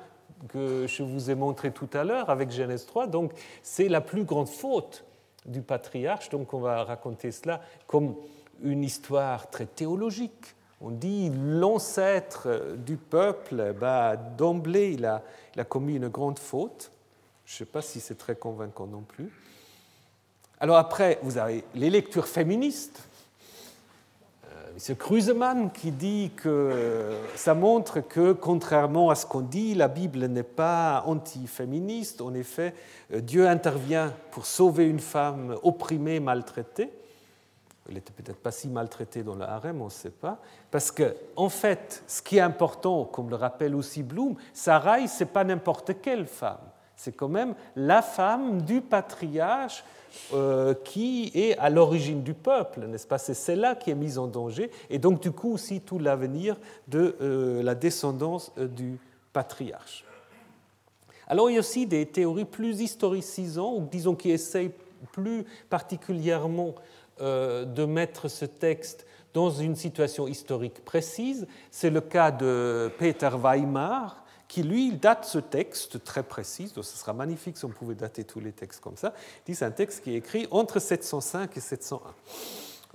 [0.49, 3.07] que je vous ai montré tout à l'heure avec Genèse 3.
[3.07, 3.33] Donc
[3.63, 5.05] c'est la plus grande faute
[5.47, 6.29] du patriarche.
[6.31, 8.17] Donc on va raconter cela comme
[8.63, 10.55] une histoire très théologique.
[10.81, 15.22] On dit l'ancêtre du peuple, bah, d'emblée, il a
[15.64, 16.91] commis une grande faute.
[17.47, 19.31] Je ne sais pas si c'est très convaincant non plus.
[20.61, 23.09] Alors après, vous avez les lectures féministes
[24.75, 24.97] M.
[24.97, 30.43] Krusemann qui dit que ça montre que, contrairement à ce qu'on dit, la Bible n'est
[30.43, 32.20] pas anti-féministe.
[32.20, 32.75] En effet,
[33.12, 36.91] Dieu intervient pour sauver une femme opprimée, maltraitée.
[37.87, 40.39] Elle n'était peut-être pas si maltraitée dans le harem, on ne sait pas.
[40.72, 45.22] Parce que, en fait, ce qui est important, comme le rappelle aussi Bloom, Sarai, ce
[45.22, 46.59] n'est pas n'importe quelle femme.
[46.97, 49.85] C'est quand même la femme du patriarche
[50.33, 53.19] euh, qui est à l'origine du peuple, n'est-ce pas?
[53.19, 56.57] C'est celle-là qui est mise en danger, et donc du coup aussi tout l'avenir
[56.89, 58.99] de euh, la descendance euh, du
[59.33, 60.05] patriarche.
[61.27, 64.73] Alors il y a aussi des théories plus historicisantes, ou disons qui essayent
[65.12, 66.75] plus particulièrement
[67.21, 71.47] de mettre ce texte dans une situation historique précise.
[71.71, 74.24] C'est le cas de Peter Weimar,
[74.55, 78.22] qui lui date ce texte très précis, donc ce sera magnifique si on pouvait dater
[78.22, 79.12] tous les textes comme ça.
[79.44, 82.00] Dit c'est un texte qui est écrit entre 705 et 701.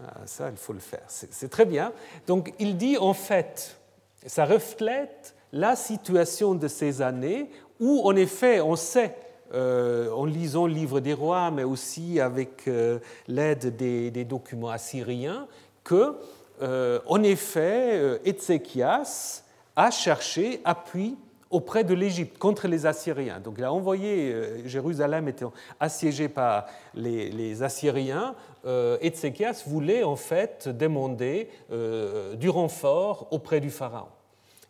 [0.01, 1.03] Ah, ça, il faut le faire.
[1.09, 1.91] C'est très bien.
[2.27, 3.77] Donc il dit en fait,
[4.25, 7.49] ça reflète la situation de ces années
[7.81, 9.17] où en effet on sait
[9.53, 15.45] euh, en lisant le livre des rois, mais aussi avec euh, l'aide des, documents assyriens,
[15.83, 16.15] que,
[16.61, 19.43] euh, en effet, Ézéchias
[19.75, 21.17] a cherché appui
[21.49, 23.39] auprès de l'Égypte contre les Assyriens.
[23.39, 28.35] Donc il a envoyé, euh, Jérusalem étant assiégée par les, Assyriens,
[28.65, 34.07] euh, Ézéchias voulait en fait demander euh, du renfort auprès du Pharaon.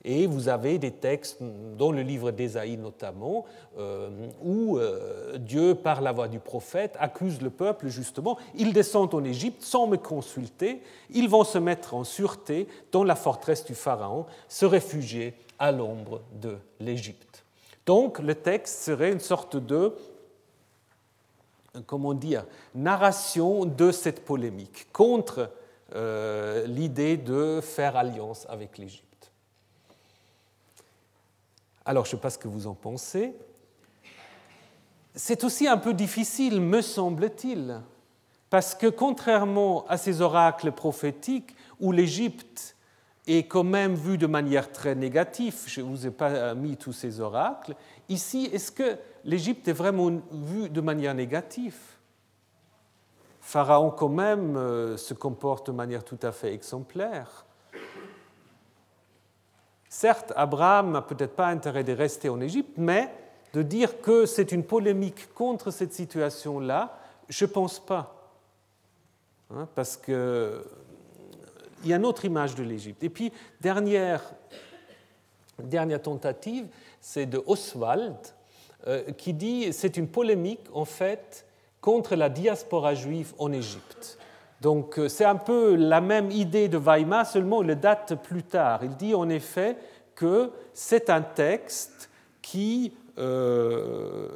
[0.06, 1.40] Et vous avez des textes,
[1.78, 3.44] dans le livre d'Ésaïe notamment,
[4.42, 4.80] où
[5.40, 8.38] Dieu, par la voix du prophète, accuse le peuple justement.
[8.56, 13.16] Ils descendent en Égypte sans me consulter, ils vont se mettre en sûreté dans la
[13.16, 17.44] forteresse du Pharaon, se réfugier à l'ombre de l'Égypte.
[17.86, 19.96] Donc le texte serait une sorte de,
[21.86, 25.52] comment dire, narration de cette polémique contre
[25.96, 29.32] euh, l'idée de faire alliance avec l'Égypte.
[31.86, 33.34] Alors je ne sais pas ce que vous en pensez.
[35.16, 37.82] C'est aussi un peu difficile, me semble-t-il,
[38.50, 42.76] parce que contrairement à ces oracles prophétiques où l'Égypte
[43.38, 45.56] est quand même vu de manière très négative.
[45.68, 47.76] Je ne vous ai pas mis tous ces oracles.
[48.08, 51.78] Ici, est-ce que l'Égypte est vraiment vue de manière négative?
[53.40, 57.46] Pharaon, quand même, euh, se comporte de manière tout à fait exemplaire.
[59.90, 63.12] Certes, Abraham n'a peut-être pas intérêt de rester en Égypte, mais
[63.54, 68.32] de dire que c'est une polémique contre cette situation-là, je ne pense pas.
[69.52, 70.64] Hein, parce que
[71.84, 73.04] il y a une autre image de l'Égypte.
[73.04, 74.22] Et puis, dernière,
[75.62, 76.68] dernière tentative,
[77.00, 78.16] c'est de Oswald,
[78.88, 81.46] euh, qui dit c'est une polémique, en fait,
[81.82, 84.18] contre la diaspora juive en Égypte.
[84.62, 88.44] Donc, euh, c'est un peu la même idée de Weimar, seulement il le date plus
[88.44, 88.84] tard.
[88.84, 89.78] Il dit en effet
[90.16, 92.10] que c'est un texte
[92.42, 94.28] qui euh,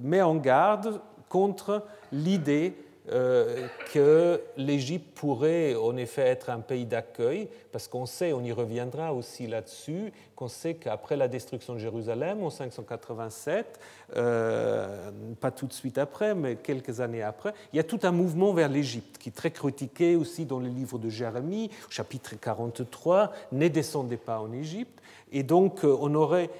[0.00, 2.74] met en garde contre l'idée
[3.08, 8.52] euh, que l'Égypte pourrait en effet être un pays d'accueil, parce qu'on sait, on y
[8.52, 13.80] reviendra aussi là-dessus, qu'on sait qu'après la destruction de Jérusalem en 587,
[14.16, 18.12] euh, pas tout de suite après, mais quelques années après, il y a tout un
[18.12, 23.32] mouvement vers l'Égypte qui est très critiqué aussi dans le livre de Jérémie, chapitre 43,
[23.52, 25.00] ne descendez pas en Égypte.
[25.32, 26.50] Et donc, euh, on aurait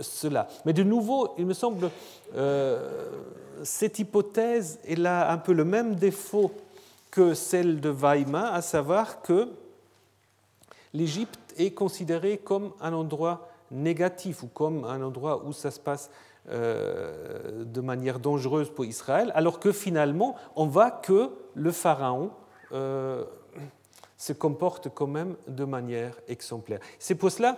[0.00, 0.48] cela.
[0.66, 1.88] Mais de nouveau, il me semble
[3.62, 6.50] cette hypothèse elle a un peu le même défaut
[7.12, 9.48] que celle de Weimar, à savoir que
[10.94, 16.10] l'Égypte est considérée comme un endroit négatif ou comme un endroit où ça se passe
[16.50, 22.30] euh, de manière dangereuse pour Israël, alors que finalement, on voit que le pharaon
[22.72, 23.24] euh,
[24.16, 26.80] se comporte quand même de manière exemplaire.
[26.98, 27.56] C'est pour cela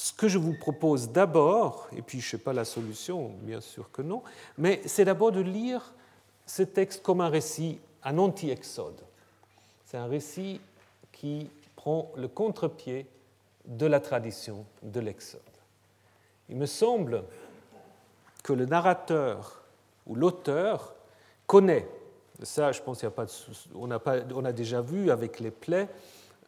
[0.00, 3.60] ce que je vous propose d'abord, et puis je ne sais pas la solution, bien
[3.60, 4.22] sûr que non,
[4.56, 5.92] mais c'est d'abord de lire
[6.46, 8.98] ce texte comme un récit, un anti-exode.
[9.84, 10.58] C'est un récit
[11.12, 13.06] qui prend le contre-pied
[13.66, 15.42] de la tradition de l'exode.
[16.48, 17.22] Il me semble
[18.42, 19.60] que le narrateur
[20.06, 20.94] ou l'auteur
[21.46, 21.86] connaît,
[22.42, 23.30] ça je pense qu'il a pas de,
[23.74, 25.88] on, a pas, on a déjà vu avec les plaies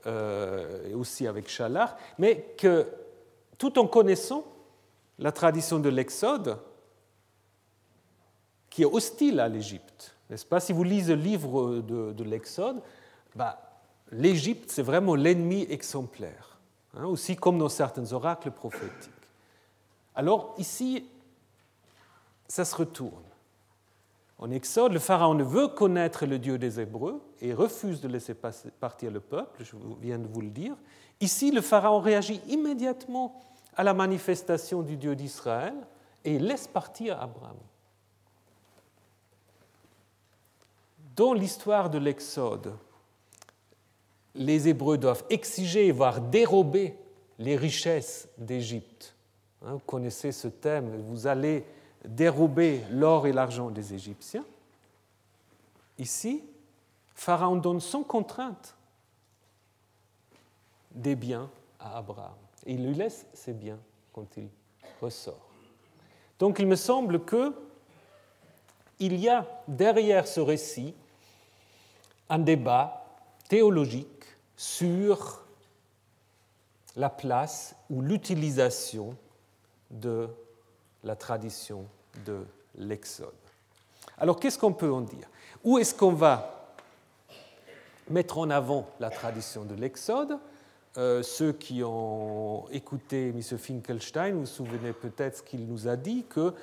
[0.06, 2.86] euh, et aussi avec Chalard, mais que
[3.62, 4.42] tout en connaissant
[5.20, 6.58] la tradition de l'Exode,
[8.68, 10.16] qui est hostile à l'Égypte.
[10.28, 10.58] N'est-ce pas?
[10.58, 12.82] Si vous lisez le livre de, l'Exode,
[13.36, 13.62] bah,
[14.10, 16.58] l'Égypte, c'est vraiment l'ennemi exemplaire,
[16.96, 19.12] hein, aussi comme dans certains oracles prophétiques.
[20.16, 21.06] Alors ici,
[22.48, 23.22] ça se retourne.
[24.38, 28.34] En Exode, le Pharaon ne veut connaître le Dieu des Hébreux et refuse de laisser
[28.34, 30.74] partir le peuple, je viens de vous le dire.
[31.20, 33.40] Ici, le Pharaon réagit immédiatement
[33.76, 35.74] à la manifestation du Dieu d'Israël
[36.24, 37.56] et laisse partir Abraham.
[41.16, 42.74] dans l'histoire de l'Exode,
[44.34, 46.96] les Hébreux doivent exiger, voire dérober
[47.38, 49.14] les richesses d'Égypte.
[49.62, 51.64] Hein, vous connaissez ce thème, vous allez
[52.04, 54.44] dérober l'or et l'argent des Égyptiens.
[55.98, 56.42] Ici,
[57.14, 58.74] Pharaon donne sans contrainte
[60.90, 62.41] des biens à Abraham.
[62.66, 63.78] Et il lui laisse ses biens
[64.12, 64.48] quand il
[65.00, 65.48] ressort.
[66.38, 67.54] Donc il me semble que
[68.98, 70.94] il y a derrière ce récit
[72.28, 73.04] un débat
[73.48, 74.24] théologique
[74.56, 75.44] sur
[76.96, 79.16] la place ou l'utilisation
[79.90, 80.28] de
[81.02, 81.86] la tradition
[82.24, 82.44] de
[82.76, 83.32] l'Exode.
[84.18, 85.28] Alors qu'est-ce qu'on peut en dire?
[85.64, 86.74] Où est-ce qu'on va
[88.08, 90.38] mettre en avant la tradition de l'Exode?
[90.98, 93.40] Euh, Ceux qui ont écouté M.
[93.42, 96.54] Finkelstein, vous vous souvenez peut-être ce qu'il nous a dit, que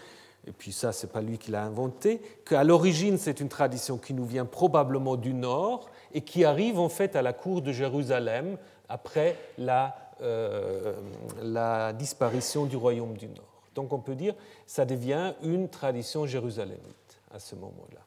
[0.48, 3.98] et puis ça, ce n'est pas lui qui l'a inventé, qu'à l'origine, c'est une tradition
[3.98, 7.72] qui nous vient probablement du Nord et qui arrive en fait à la cour de
[7.72, 8.58] Jérusalem
[8.88, 10.96] après la, euh,
[11.44, 13.64] la disparition du royaume du Nord.
[13.76, 18.02] Donc on peut dire que ça devient une tradition jérusalémite à ce moment-là.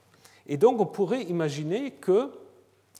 [0.47, 2.31] Et donc on pourrait imaginer que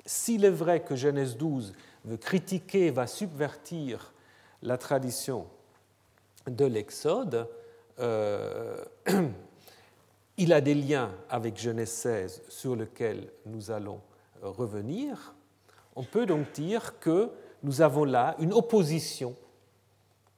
[0.07, 1.73] s'il est vrai que Genèse 12
[2.05, 4.13] veut critiquer, va subvertir
[4.63, 5.47] la tradition
[6.47, 7.49] de l'Exode,
[7.99, 8.85] euh,
[10.37, 14.01] il a des liens avec Genèse 16 sur lesquels nous allons
[14.43, 15.35] revenir.
[15.95, 17.31] On peut donc dire que
[17.63, 19.37] nous avons là une opposition,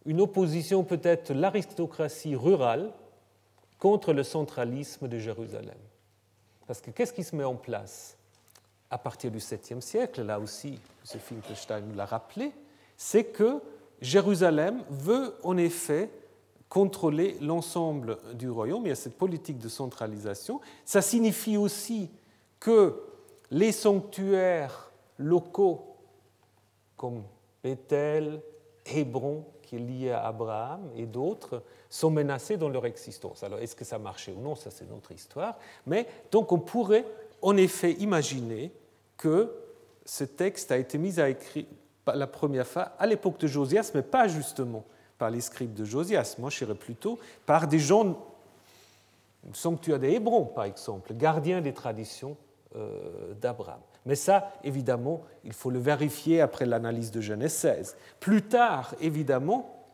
[0.04, 2.92] une opposition peut-être l'aristocratie rurale
[3.78, 5.78] contre le centralisme de Jérusalem.
[6.66, 8.16] Parce que qu'est-ce qui se met en place?
[8.90, 10.78] À partir du 7e siècle, là aussi,
[11.12, 11.20] M.
[11.20, 12.52] Finkelstein nous l'a rappelé,
[12.96, 13.60] c'est que
[14.00, 16.10] Jérusalem veut en effet
[16.68, 18.84] contrôler l'ensemble du royaume.
[18.84, 20.60] Il y a cette politique de centralisation.
[20.84, 22.10] Ça signifie aussi
[22.58, 23.00] que
[23.50, 25.96] les sanctuaires locaux,
[26.96, 27.22] comme
[27.62, 28.40] Bethel,
[28.86, 33.42] Hébron, qui est lié à Abraham, et d'autres, sont menacés dans leur existence.
[33.42, 34.54] Alors, est-ce que ça marchait ou non?
[34.56, 35.56] Ça, c'est notre histoire.
[35.86, 37.06] Mais donc, on pourrait
[37.44, 38.72] en effet imaginer
[39.16, 39.52] que
[40.04, 41.66] ce texte a été mis à écrit
[42.06, 44.84] la première fois à l'époque de Josias, mais pas justement
[45.18, 48.18] par les scribes de Josias, moi je serais plutôt par des gens,
[49.46, 52.36] le sanctuaire des Hébrons par exemple, gardiens des traditions
[52.76, 53.80] euh, d'Abraham.
[54.06, 57.96] Mais ça, évidemment, il faut le vérifier après l'analyse de Genèse 16.
[58.20, 59.84] Plus tard, évidemment,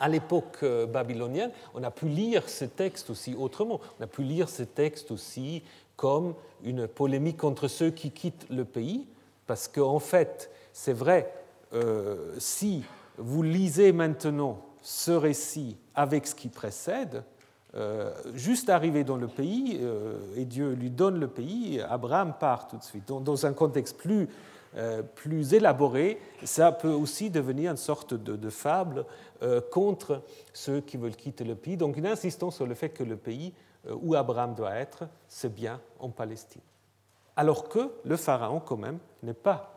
[0.00, 3.80] à l'époque euh, babylonienne, on a pu lire ce texte aussi autrement.
[4.00, 5.62] On a pu lire ce texte aussi
[5.96, 6.34] comme
[6.64, 9.06] une polémique contre ceux qui quittent le pays,
[9.46, 11.32] parce qu'en fait, c'est vrai,
[11.74, 12.84] euh, si
[13.18, 17.24] vous lisez maintenant ce récit avec ce qui précède,
[17.74, 22.68] euh, juste arrivé dans le pays, euh, et Dieu lui donne le pays, Abraham part
[22.68, 23.06] tout de suite.
[23.08, 24.28] Dans, un contexte plus,
[25.14, 29.04] plus élaboré, ça peut aussi devenir une sorte de, fable
[29.70, 30.22] contre
[30.54, 31.76] ceux qui veulent quitter le pays.
[31.76, 33.52] Donc une insistance sur le fait que le pays
[33.90, 36.62] où Abraham doit être, c'est bien en Palestine.
[37.36, 39.72] Alors que le Pharaon, quand même, n'est pas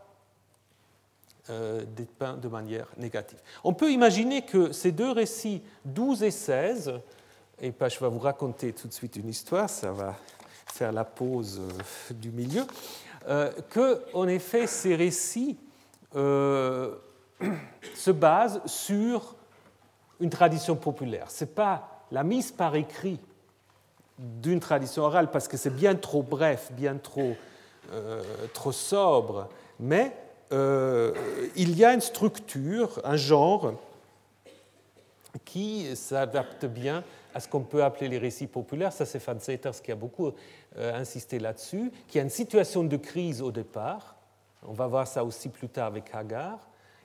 [1.52, 3.38] euh, dépeint de manière négative.
[3.64, 6.94] On peut imaginer que ces deux récits, 12 et 16,
[7.62, 10.16] et pas, je vais vous raconter tout de suite une histoire, ça va
[10.74, 12.66] faire la pause euh, du milieu,
[13.28, 15.58] euh, que, en effet, ces récits
[16.14, 16.92] se
[18.12, 19.36] basent sur
[20.20, 21.30] une tradition populaire.
[21.30, 23.20] Ce n'est pas la mise par écrit
[24.18, 27.36] d'une tradition orale, parce que c'est bien trop bref, bien trop,
[28.54, 29.50] trop sobre,
[29.80, 30.14] mais
[30.52, 31.14] euh,
[31.56, 33.74] il y a une structure, un genre
[35.44, 37.04] qui s'adapte bien
[37.34, 38.94] à ce qu'on peut appeler les récits populaires.
[38.94, 40.32] Ça, c'est Van Seters qui a beaucoup
[40.78, 44.16] euh, insisté là-dessus, qui a une situation de crise au départ.
[44.64, 46.60] On va voir ça aussi plus tard avec Hagar.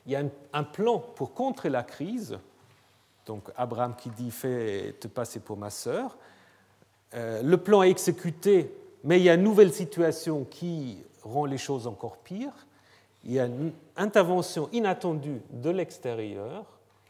[0.06, 2.38] Il y a un, plan pour contrer la crise.
[3.26, 6.16] Donc Abraham qui dit fais te passer pour ma sœur.
[7.14, 8.72] Euh, le plan est exécuté,
[9.04, 12.66] mais il y a une nouvelle situation qui rend les choses encore pires
[13.24, 16.64] il y a une intervention inattendue de l'extérieur,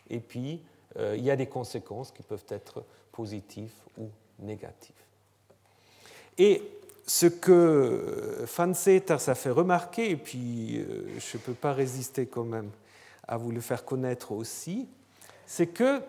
[0.09, 0.61] et puis
[0.99, 4.09] euh, il y a des conséquences qui peuvent être positives ou
[4.41, 4.95] négatives.
[6.39, 6.63] Et
[7.07, 12.45] ce que Fanseters a fait remarquer, et puis euh, je ne peux pas résister quand
[12.45, 12.71] même
[13.29, 14.89] à vous le faire connaître aussi,
[15.47, 16.01] c'est qu'il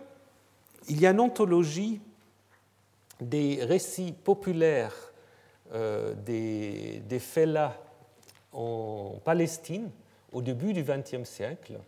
[0.89, 2.01] y a une ontologie
[3.21, 4.95] des récits populaires
[5.73, 7.77] euh, des, des là
[8.51, 9.89] en Palestine
[10.33, 11.79] au début du XXe siècle,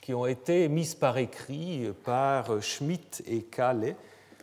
[0.00, 3.94] qui ont été mises par écrit par Schmitt et Kahle,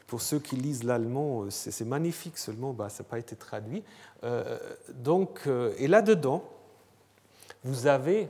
[0.06, 3.84] Pour ceux qui lisent l'allemand, euh, c'est magnifique, seulement bah, ça n'a pas été traduit.
[4.24, 4.58] Euh,
[4.94, 5.42] donc,
[5.78, 6.44] et là-dedans,
[7.66, 8.30] vous avez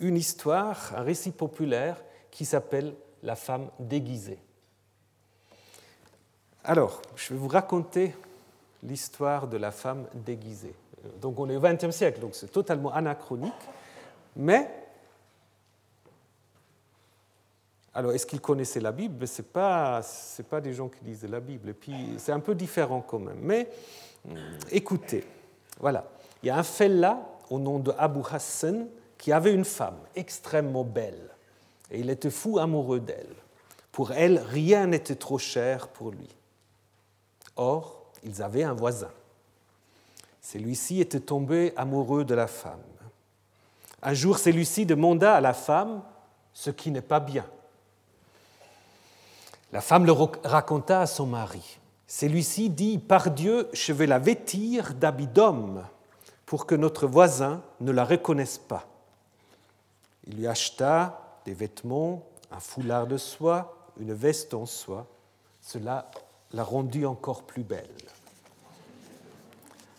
[0.00, 2.02] une histoire, un récit populaire
[2.32, 4.38] qui s'appelle La femme déguisée.
[6.68, 8.14] Alors, je vais vous raconter
[8.82, 10.74] l'histoire de la femme déguisée.
[11.20, 13.52] Donc on est au XXe siècle, donc c'est totalement anachronique,
[14.34, 14.68] mais
[17.94, 19.26] alors, est-ce qu'ils connaissaient la Bible?
[19.26, 20.02] Ce n'est pas,
[20.50, 21.70] pas des gens qui lisaient la Bible.
[21.70, 23.38] Et puis, c'est un peu différent quand même.
[23.40, 23.70] Mais
[24.26, 24.36] hmm,
[24.70, 25.24] écoutez,
[25.80, 26.04] voilà.
[26.42, 28.86] Il y a un fellah au nom de Abu Hassan
[29.16, 31.30] qui avait une femme extrêmement belle.
[31.90, 33.34] Et il était fou amoureux d'elle.
[33.92, 36.28] Pour elle, rien n'était trop cher pour lui.
[37.56, 39.10] Or, ils avaient un voisin.
[40.42, 42.80] Celui-ci était tombé amoureux de la femme.
[44.02, 46.02] Un jour, celui-ci demanda à la femme
[46.52, 47.44] ce qui n'est pas bien.
[49.72, 51.78] La femme le raconta à son mari.
[52.06, 55.84] Celui-ci dit, Par Dieu, je vais la vêtir d'habits d'homme
[56.44, 58.86] pour que notre voisin ne la reconnaisse pas.
[60.26, 65.06] Il lui acheta des vêtements, un foulard de soie, une veste en soie.
[65.60, 66.10] Cela
[66.56, 67.84] la rendit encore plus belle.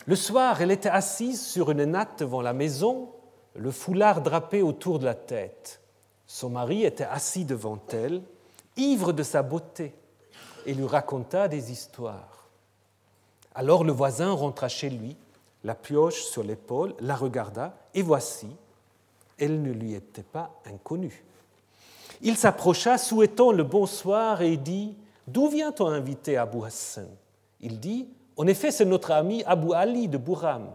[0.06, 3.10] Le soir, elle était assise sur une natte devant la maison,
[3.54, 5.80] le foulard drapé autour de la tête.
[6.26, 8.22] Son mari était assis devant elle
[8.76, 9.94] ivre de sa beauté,
[10.66, 12.48] et lui raconta des histoires.
[13.54, 15.16] Alors le voisin rentra chez lui,
[15.64, 18.48] la pioche sur l'épaule, la regarda, et voici,
[19.38, 21.24] elle ne lui était pas inconnue.
[22.20, 24.96] Il s'approcha, souhaitant le bonsoir, et dit
[25.28, 27.06] D'où vient ton invité Abu Hassan?
[27.60, 28.08] Il dit
[28.38, 30.70] En effet, c'est notre ami Abu Ali de Bouram.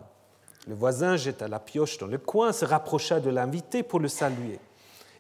[0.68, 4.60] Le voisin jeta la pioche dans le coin, se rapprocha de l'invité pour le saluer.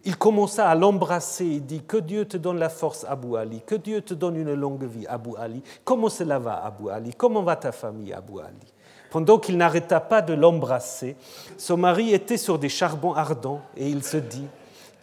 [0.05, 3.73] Il commença à l'embrasser et dit Que Dieu te donne la force, Abu Ali, que
[3.73, 5.63] Dieu te donne une longue vie, Abu Ali.
[5.83, 7.15] Comment cela va, Abu Ali?
[7.15, 8.71] Comment va ta famille, Abu Ali?
[9.09, 11.15] Pendant qu'il n'arrêta pas de l'embrasser,
[11.57, 14.45] son mari était sur des charbons ardents et il se dit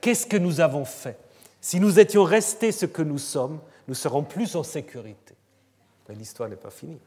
[0.00, 1.18] Qu'est-ce que nous avons fait?
[1.60, 3.58] Si nous étions restés ce que nous sommes,
[3.90, 5.34] nous serons plus en sécurité.
[6.08, 7.00] Mais l'histoire n'est pas finie.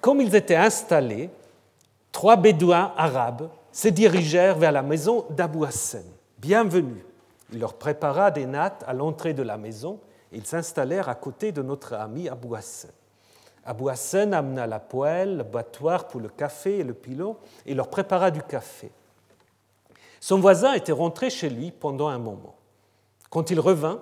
[0.00, 1.28] Comme ils étaient installés,
[2.10, 6.04] trois bédouins arabes se dirigèrent vers la maison d'Abu Hassan.
[6.38, 7.04] Bienvenue.
[7.52, 10.00] Il leur prépara des nattes à l'entrée de la maison
[10.32, 12.90] et ils s'installèrent à côté de notre ami Abou Hassan.
[13.62, 17.36] Abou Hassan amena la poêle, le battoir pour le café et le pilon
[17.66, 18.90] et leur prépara du café.
[20.18, 22.54] Son voisin était rentré chez lui pendant un moment.
[23.28, 24.00] Quand il revint,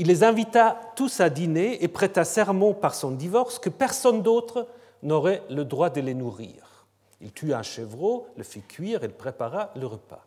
[0.00, 4.66] il les invita tous à dîner et prêta serment par son divorce que personne d'autre
[5.02, 6.86] n'aurait le droit de les nourrir.
[7.20, 10.24] Il tua un chevreau, le fit cuire et prépara le repas.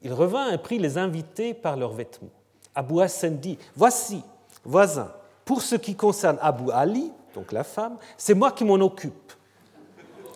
[0.00, 2.30] Il revint et prit les invités par leurs vêtements.
[2.74, 4.22] Abu Hassan dit Voici,
[4.64, 5.12] voisin,
[5.44, 9.34] pour ce qui concerne Abu Ali, donc la femme, c'est moi qui m'en occupe.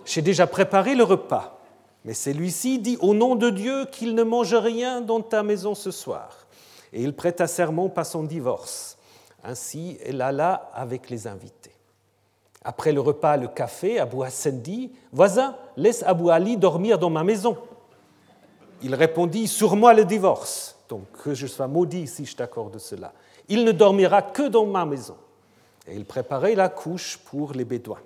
[0.04, 1.60] J'ai déjà préparé le repas,
[2.04, 5.90] mais celui-ci dit Au nom de Dieu qu'il ne mange rien dans ta maison ce
[5.90, 6.45] soir.
[6.92, 8.98] Et il prêta serment par son divorce.
[9.44, 11.74] Ainsi, elle alla avec les invités.
[12.64, 17.22] Après le repas, le café, Abu Hassan dit Voisin, laisse Abu Ali dormir dans ma
[17.22, 17.56] maison
[18.82, 23.12] il répondit Sur moi le divorce, donc que je sois maudit si je t'accorde cela.
[23.48, 25.16] Il ne dormira que dans ma maison.
[25.86, 28.00] Et il préparait la couche pour les Bédouins.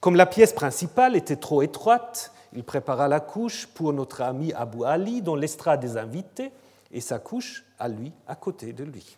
[0.00, 4.84] Comme la pièce principale était trop étroite, il prépara la couche pour notre ami Abu
[4.84, 6.50] Ali dans l'estrade des invités
[6.90, 9.16] et sa couche à lui, à côté de lui.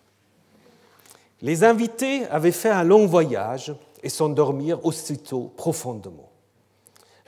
[1.43, 6.31] Les invités avaient fait un long voyage et s'endormirent aussitôt profondément.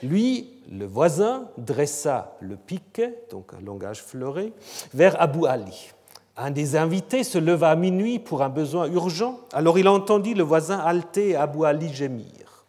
[0.01, 4.51] Lui, le voisin, dressa le piquet, donc un langage fleuré,
[4.93, 5.91] vers Abu Ali.
[6.35, 10.43] Un des invités se leva à minuit pour un besoin urgent, alors il entendit le
[10.43, 12.65] voisin halter et Abu Ali gémir.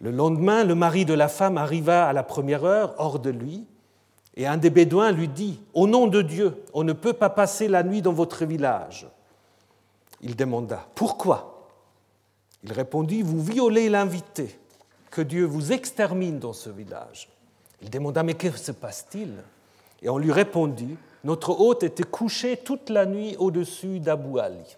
[0.00, 3.66] Le lendemain, le mari de la femme arriva à la première heure, hors de lui,
[4.36, 7.68] et un des Bédouins lui dit Au nom de Dieu, on ne peut pas passer
[7.68, 9.06] la nuit dans votre village.
[10.20, 11.68] Il demanda Pourquoi?
[12.62, 14.58] Il répondit Vous violez l'invité
[15.10, 17.28] que Dieu vous extermine dans ce village.
[17.82, 19.34] Il demanda, mais que se passe-t-il?
[20.02, 24.76] Et on lui répondit, notre hôte était couché toute la nuit au-dessus d'Abou Ali.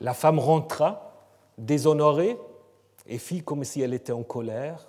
[0.00, 1.14] La femme rentra,
[1.58, 2.38] déshonorée,
[3.06, 4.88] et fit comme si elle était en colère.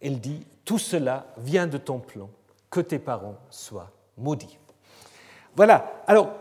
[0.00, 2.28] Elle dit, tout cela vient de ton plan,
[2.72, 4.58] que tes parents soient maudits.
[5.54, 6.32] Voilà, alors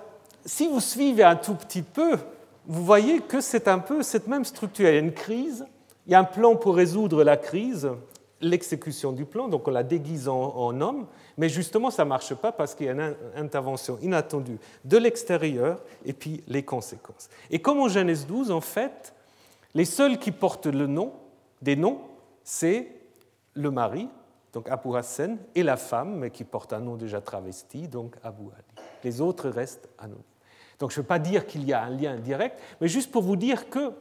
[0.45, 2.17] si vous suivez un tout petit peu,
[2.65, 4.88] vous voyez que c'est un peu cette même structure.
[4.88, 5.65] Il y a une crise,
[6.07, 7.91] il y a un plan pour résoudre la crise,
[8.39, 11.05] l'exécution du plan, donc on la déguise en, homme,
[11.38, 15.82] mais justement ça ne marche pas parce qu'il y a une intervention inattendue de l'extérieur
[16.05, 17.29] et puis les conséquences.
[17.49, 19.13] Et comme en Genèse 12, en fait,
[19.73, 21.11] les seuls qui portent le nom,
[21.61, 21.99] des noms,
[22.43, 22.88] c'est
[23.53, 24.07] le mari,
[24.54, 28.43] donc Abu Hassan, et la femme, mais qui porte un nom déjà travesti, donc Abu
[28.54, 28.88] Ali.
[29.04, 30.24] Les autres restent anonymes.
[30.80, 33.22] Donc je ne veux pas dire qu'il y a un lien direct, mais juste pour
[33.22, 33.93] vous dire que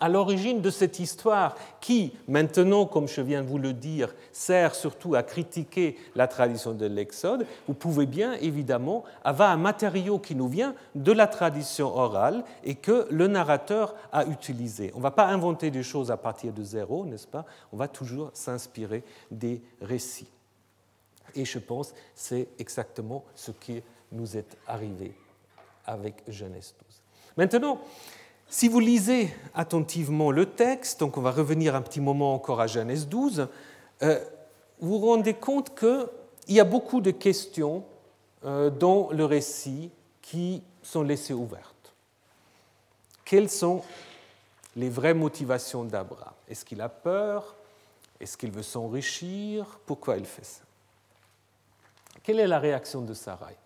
[0.00, 4.74] à l'origine de cette histoire qui, maintenant, comme je viens de vous le dire, sert
[4.74, 10.34] surtout à critiquer la tradition de l'Exode, vous pouvez bien évidemment avoir un matériau qui
[10.34, 14.90] nous vient de la tradition orale et que le narrateur a utilisé.
[14.94, 17.44] On ne va pas inventer des choses à partir de zéro, n'est-ce pas?
[17.72, 20.30] On va toujours s'inspirer des récits.
[21.34, 23.82] Et je pense que c'est exactement ce qui
[24.12, 25.14] nous est arrivé
[25.86, 27.02] avec Genèse 12.
[27.36, 27.80] Maintenant,
[28.48, 32.66] si vous lisez attentivement le texte, donc on va revenir un petit moment encore à
[32.66, 33.48] Genèse 12,
[34.02, 34.24] euh,
[34.80, 37.84] vous vous rendez compte qu'il y a beaucoup de questions
[38.44, 39.90] euh, dans le récit
[40.22, 41.94] qui sont laissées ouvertes.
[43.24, 43.82] Quelles sont
[44.76, 46.32] les vraies motivations d'Abraham?
[46.48, 47.56] Est-ce qu'il a peur?
[48.20, 49.78] Est-ce qu'il veut s'enrichir?
[49.84, 50.62] Pourquoi il fait ça?
[52.22, 53.56] Quelle est la réaction de Sarai?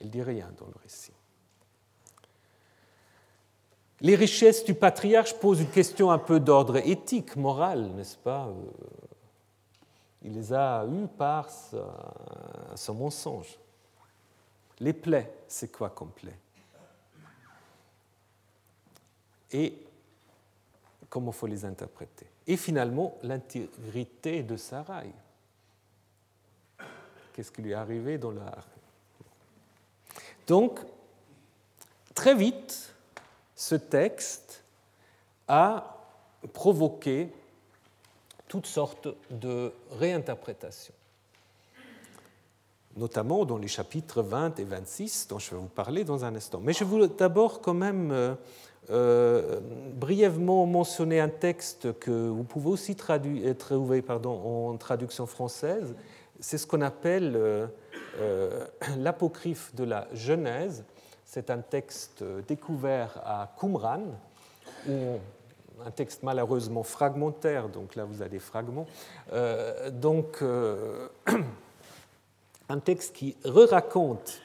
[0.00, 1.12] Elle dit rien dans le récit.
[4.02, 8.54] Les richesses du patriarche posent une question un peu d'ordre éthique, moral, n'est-ce pas euh,
[10.22, 11.48] Il les a eues par
[12.74, 13.58] son mensonge.
[14.78, 16.38] Les plaies, c'est quoi comme plaie
[19.52, 19.74] Et
[21.10, 22.26] comment faut les interpréter?
[22.46, 25.10] Et finalement, l'intégrité de Sarai.
[27.34, 28.66] Qu'est-ce qui lui est arrivé dans l'art
[30.46, 30.80] Donc,
[32.14, 32.94] très vite,
[33.60, 34.64] ce texte
[35.46, 35.98] a
[36.54, 37.28] provoqué
[38.48, 40.94] toutes sortes de réinterprétations,
[42.96, 46.58] notamment dans les chapitres 20 et 26 dont je vais vous parler dans un instant.
[46.62, 48.34] Mais je voulais d'abord quand même euh,
[48.88, 49.60] euh,
[49.92, 55.94] brièvement mentionner un texte que vous pouvez aussi traduire, trouver pardon, en traduction française.
[56.40, 57.66] C'est ce qu'on appelle euh,
[58.96, 60.82] l'apocryphe de la Genèse
[61.30, 64.02] c'est un texte découvert à Qumran,
[64.88, 68.88] un texte malheureusement fragmentaire, donc là vous avez des fragments.
[69.32, 71.06] Euh, donc, euh,
[72.68, 74.40] un texte qui re-raconte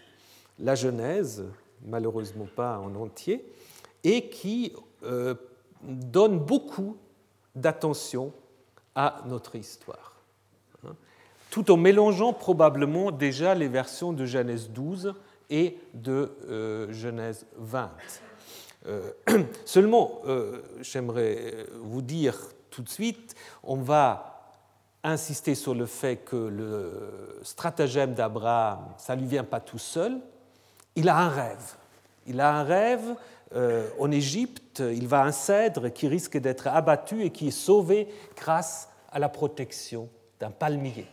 [0.60, 1.46] la Genèse,
[1.84, 3.52] malheureusement pas en entier,
[4.04, 4.72] et qui
[5.02, 5.34] euh,
[5.82, 6.98] donne beaucoup
[7.56, 8.32] d'attention
[8.94, 10.22] à notre histoire.
[10.86, 10.96] Hein,
[11.50, 15.16] tout en mélangeant probablement déjà les versions de Genèse 12
[15.50, 17.92] et de euh, Genèse 20.
[18.88, 19.12] Euh,
[19.66, 22.38] seulement, euh, j'aimerais vous dire
[22.70, 24.54] tout de suite, on va
[25.04, 30.20] insister sur le fait que le stratagème d'Abraham, ça ne lui vient pas tout seul,
[30.96, 31.76] il a un rêve.
[32.28, 33.16] Il a un rêve
[34.00, 38.10] en Égypte, il va à un cèdre qui risque d'être abattu et qui est sauvé
[38.36, 41.06] grâce à la protection d'un palmier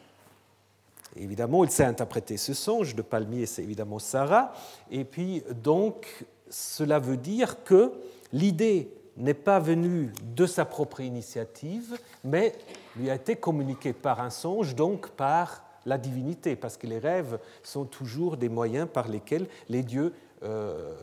[1.16, 2.94] évidemment, il sait interpréter ce songe.
[2.94, 4.52] de palmier, c'est évidemment Sarah.
[4.90, 7.92] Et puis, donc, cela veut dire que
[8.32, 12.54] l'idée n'est pas venue de sa propre initiative, mais
[12.96, 17.38] lui a été communiquée par un songe, donc par la divinité, parce que les rêves
[17.62, 20.94] sont toujours des moyens par lesquels les dieux euh,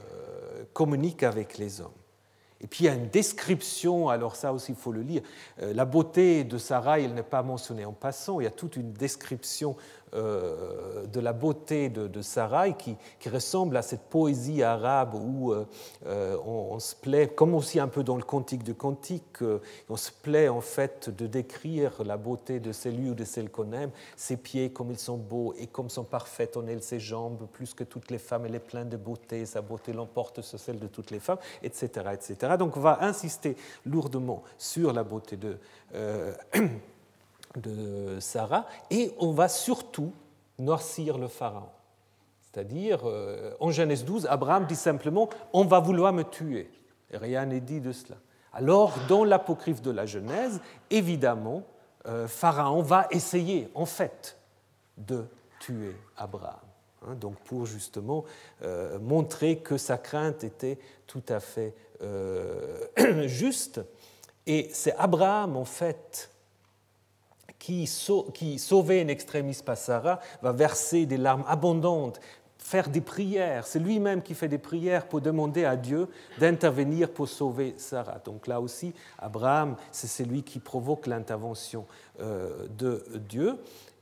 [0.73, 1.91] communiquent avec les hommes.
[2.61, 5.21] Et puis il y a une description, alors ça aussi il faut le lire,
[5.61, 8.75] euh, la beauté de Sarah, elle n'est pas mentionnée en passant, il y a toute
[8.75, 9.77] une description
[10.13, 12.97] euh, de la beauté de, Sarai qui,
[13.29, 15.65] ressemble à cette poésie arabe où euh,
[16.07, 19.37] euh, on, se plaît, comme aussi un peu dans le Cantique de Cantique,
[19.87, 23.71] on se plaît en fait de décrire la beauté de celui ou de celle qu'on
[23.71, 27.47] aime, ses pieds comme ils sont beaux et comme sont parfaites en elle ses jambes,
[27.51, 30.79] plus que toutes les femmes, elle est pleine de beauté, sa beauté l'emporte sur celle
[30.79, 32.55] de toutes les femmes, etc., etc.
[32.57, 33.55] Donc on va insister
[33.85, 35.57] lourdement sur la beauté de
[37.55, 40.13] de Sarah, et on va surtout
[40.57, 41.69] noircir le pharaon.
[42.51, 46.69] C'est-à-dire, euh, en Genèse 12, Abraham dit simplement On va vouloir me tuer.
[47.13, 48.17] Rien n'est dit de cela.
[48.53, 51.63] Alors, dans l'apocryphe de la Genèse, évidemment,
[52.07, 54.37] euh, Pharaon va essayer, en fait,
[54.97, 55.25] de
[55.59, 56.55] tuer Abraham.
[57.07, 58.25] Hein, donc, pour justement
[58.63, 61.75] euh, montrer que sa crainte était tout à fait
[63.27, 63.81] juste.
[64.47, 66.31] Et c'est Abraham, en fait,
[67.59, 67.87] qui,
[68.57, 72.19] sauvé in extremis par Sarah, va verser des larmes abondantes
[72.61, 73.65] faire des prières.
[73.65, 76.07] C'est lui-même qui fait des prières pour demander à Dieu
[76.37, 78.19] d'intervenir pour sauver Sarah.
[78.23, 81.85] Donc là aussi, Abraham, c'est celui qui provoque l'intervention
[82.19, 83.55] euh, de Dieu.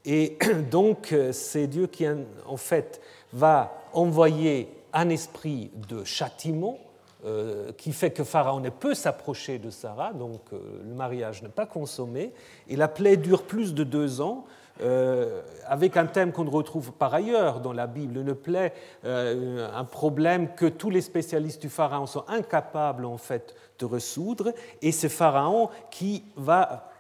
[0.04, 0.38] Et
[0.72, 2.06] donc, c'est Dieu qui,
[2.46, 3.00] en fait,
[3.32, 6.78] va envoyer un esprit de châtiment
[7.26, 11.50] euh, qui fait que Pharaon ne peut s'approcher de Sarah, donc euh, le mariage n'est
[11.50, 12.32] pas consommé,
[12.68, 14.46] et la plaie dure plus de deux ans,
[14.84, 18.72] euh, avec un thème qu'on retrouve par ailleurs dans la Bible, une plaie,
[19.04, 24.54] un problème que tous les spécialistes du Pharaon sont incapables en fait de ressoudre,
[24.84, 26.92] et c'est Pharaon qui va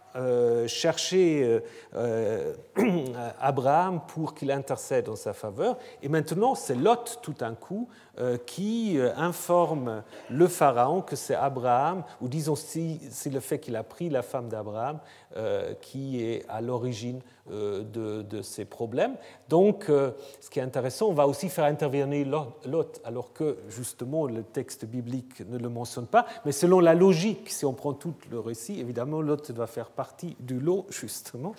[0.66, 1.62] chercher
[3.40, 5.78] Abraham pour qu'il intercède en sa faveur.
[6.02, 7.88] Et maintenant, c'est Lot, tout d'un coup,
[8.46, 13.84] qui informe le Pharaon que c'est Abraham, ou disons si c'est le fait qu'il a
[13.84, 15.00] pris la femme d'Abraham,
[15.82, 17.84] qui est à l'origine euh,
[18.24, 19.16] de, ces problèmes.
[19.48, 20.12] Donc, euh,
[20.42, 22.28] ce qui est intéressant, on va aussi faire intervenir
[22.66, 27.50] Lot, alors que justement le texte biblique ne le mentionne pas, mais selon la logique,
[27.50, 31.56] si on prend tout le récit, évidemment, Lot doit faire partie du lot, justement,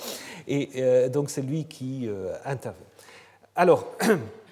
[0.47, 2.09] et euh, donc c'est lui qui
[2.45, 2.87] intervient.
[3.57, 3.87] Alors,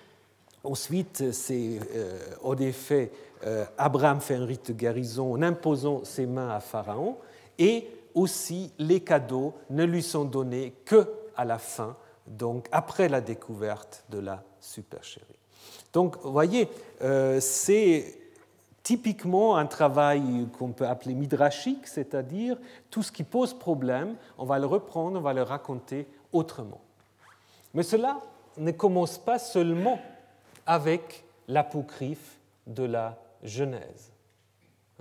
[0.67, 1.79] ensuite, c'est
[2.43, 3.11] en effet,
[3.79, 7.17] Abraham fait un rite de guérison en imposant ses mains à Pharaon,
[7.59, 11.95] et aussi les cadeaux ne lui sont donnés que à la fin,
[12.27, 15.25] donc après la découverte de la supercherie.
[15.93, 16.69] Donc, vous voyez,
[17.03, 18.19] euh, c'est
[18.83, 22.57] typiquement un travail qu'on peut appeler midrashique, c'est-à-dire
[22.91, 26.81] tout ce qui pose problème, on va le reprendre, on va le raconter autrement.
[27.75, 28.21] Mais cela
[28.57, 29.99] ne commence pas seulement
[30.67, 34.13] avec l'apocryphe de la Genèse.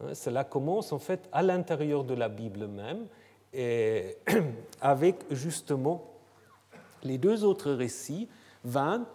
[0.01, 3.07] Hein, cela commence en fait à l'intérieur de la Bible même,
[3.53, 4.17] et
[4.81, 6.03] avec justement
[7.03, 8.27] les deux autres récits,
[8.65, 9.05] 20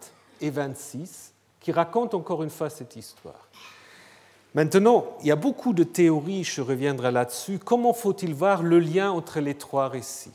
[0.41, 3.47] et 26, qui racontent encore une fois cette histoire.
[4.53, 7.59] Maintenant, il y a beaucoup de théories, je reviendrai là-dessus.
[7.59, 10.33] Comment faut-il voir le lien entre les trois récits?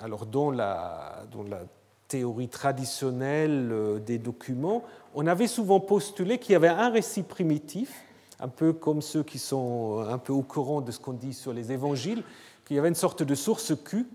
[0.00, 1.60] Alors, dans la, dans la
[2.08, 4.82] théorie traditionnelle euh, des documents,
[5.14, 8.04] on avait souvent postulé qu'il y avait un récit primitif,
[8.40, 11.52] un peu comme ceux qui sont un peu au courant de ce qu'on dit sur
[11.52, 12.22] les évangiles,
[12.64, 14.06] qu'il y avait une sorte de source Q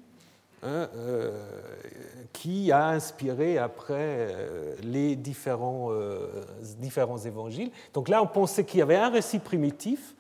[0.66, 1.32] Hein, euh,
[2.32, 6.26] qui a inspiré après euh, les différents, euh,
[6.80, 7.70] différents évangiles.
[7.94, 10.16] Donc là, on pensait qu'il y avait un récit primitif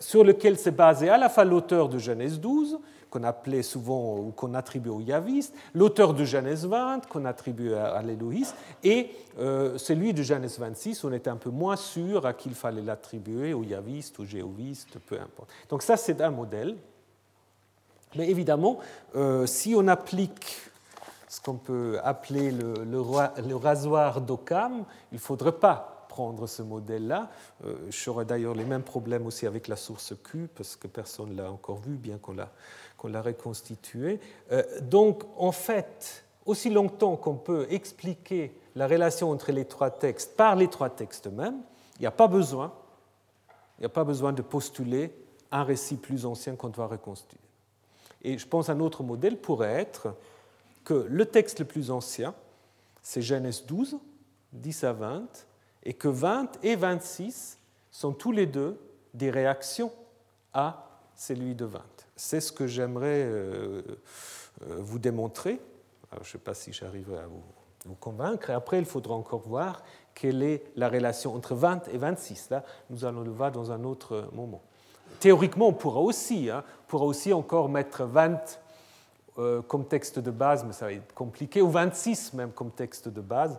[0.00, 2.80] sur lequel s'est basé à la fois l'auteur de Genèse 12,
[3.12, 8.02] qu'on appelait souvent ou qu'on attribuait aux yavistes, l'auteur de Genèse 20, qu'on attribuait à
[8.02, 9.10] l'élohiste, et
[9.76, 13.54] celui de Genèse 26, on était un peu moins sûr à qui il fallait l'attribuer,
[13.54, 15.50] aux yavistes, aux jéhovistes, peu importe.
[15.68, 16.76] Donc ça, c'est un modèle.
[18.14, 18.78] Mais évidemment,
[19.14, 20.60] euh, si on applique
[21.28, 27.30] ce qu'on peut appeler le, rasoir d'Occam, il ne faudrait pas prendre ce modèle-là.
[27.64, 31.36] Euh, J'aurais d'ailleurs les mêmes problèmes aussi avec la source Q, parce que personne ne
[31.36, 32.50] l'a encore vu, bien qu'on l'a
[33.08, 34.20] reconstitué.
[34.50, 40.36] Euh, donc, en fait, aussi longtemps qu'on peut expliquer la relation entre les trois textes
[40.36, 41.60] par les trois textes mêmes,
[41.96, 42.72] il n'y a pas besoin,
[43.78, 45.12] il n'y a pas besoin de postuler
[45.50, 47.38] un récit plus ancien qu'on doit reconstituer.
[48.22, 50.14] Et je pense qu'un autre modèle pourrait être
[50.84, 52.34] que le texte le plus ancien,
[53.02, 53.98] c'est Genèse 12,
[54.52, 55.46] 10 à 20,
[55.84, 57.58] et que 20 et 26
[57.90, 58.80] sont tous les deux
[59.14, 59.92] des réactions
[60.54, 61.80] à celui de 20.
[62.16, 63.82] C'est ce que j'aimerais euh,
[64.62, 65.60] euh, vous démontrer.
[66.12, 68.50] je ne sais pas si j'arriverai à vous, convaincre.
[68.50, 69.82] Après, il faudra encore voir
[70.14, 72.50] quelle est la relation entre 20 et 26.
[72.50, 74.62] Là, nous allons le voir dans un autre moment.
[75.20, 78.58] Théoriquement, on pourra aussi, hein, pourra aussi encore mettre 20
[79.38, 83.08] euh, comme texte de base, mais ça va être compliqué, ou 26 même comme texte
[83.08, 83.58] de base.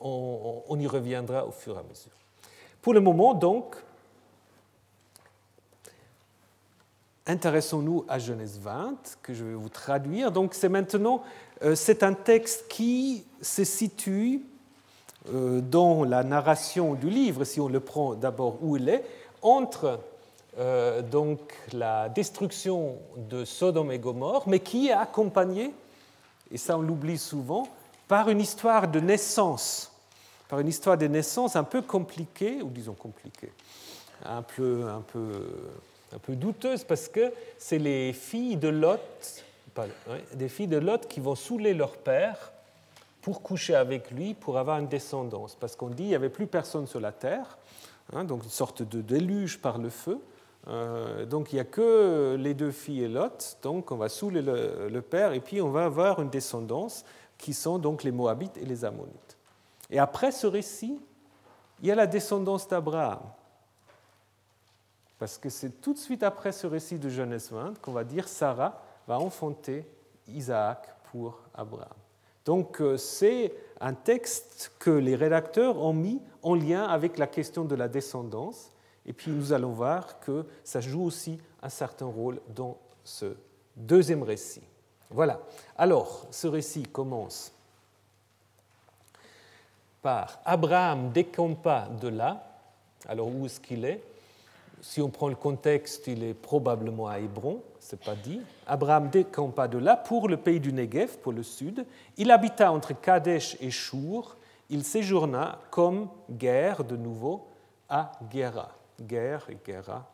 [0.00, 2.12] On, y reviendra au fur et à mesure.
[2.82, 3.76] Pour le moment, donc,
[7.26, 10.32] intéressons-nous à Genèse 20, que je vais vous traduire.
[10.32, 11.22] Donc, c'est maintenant,
[11.62, 14.42] euh, c'est un texte qui se situe
[15.26, 19.04] dans la narration du livre, si on le prend d'abord où il est,
[19.42, 20.00] entre
[20.58, 21.40] euh, donc
[21.72, 25.72] la destruction de Sodome et Gomorre, mais qui est accompagnée,
[26.50, 27.68] et ça on l'oublie souvent,
[28.08, 29.92] par une histoire de naissance,
[30.48, 33.52] par une histoire de naissance un peu compliquée, ou disons compliquée,
[34.24, 35.46] un peu, un peu,
[36.12, 39.44] un peu douteuse, parce que c'est les filles de Lot,
[40.34, 42.52] des filles de Lot qui vont saouler leur père
[43.22, 46.46] pour coucher avec lui, pour avoir une descendance, parce qu'on dit qu'il n'y avait plus
[46.46, 47.58] personne sur la terre,
[48.12, 50.18] Hein, donc une sorte de déluge par le feu.
[50.68, 54.42] Euh, donc il n'y a que les deux filles et Lot, donc on va saouler
[54.42, 57.04] le, père et puis on va avoir une descendance
[57.38, 59.38] qui sont donc les Moabites et les Ammonites.
[59.88, 61.00] Et après ce récit,
[61.80, 63.20] il y a la descendance d'Abraham.
[65.20, 68.26] Parce que c'est tout de suite après ce récit de Genèse 20 qu'on va dire
[68.26, 69.86] Sarah va enfanter
[70.26, 71.88] Isaac pour Abraham.
[72.46, 73.52] Donc euh, c'est
[73.82, 78.70] un texte que les rédacteurs ont mis en lien avec la question de la descendance.
[79.04, 83.36] Et puis nous allons voir que ça joue aussi un certain rôle dans ce
[83.76, 84.62] deuxième récit.
[85.10, 85.40] Voilà.
[85.76, 87.52] Alors, ce récit commence
[90.00, 92.58] par Abraham décampa de là.
[93.06, 94.02] Alors, où est-ce qu'il est?
[94.82, 98.40] Si on prend le contexte, il est probablement à Hébron, c'est pas dit.
[98.66, 101.84] Abraham décampa de là pour le pays du Negev, pour le sud.
[102.16, 104.36] Il habita entre Kadesh et Shur.
[104.70, 107.46] Il séjourna comme guerre de nouveau
[107.88, 108.70] à Gera.
[109.00, 110.08] Guerre et Gera.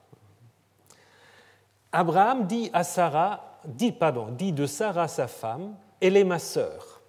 [1.92, 7.00] Abraham dit à Sarah, dit, pardon, dit de Sarah sa femme, elle est ma sœur.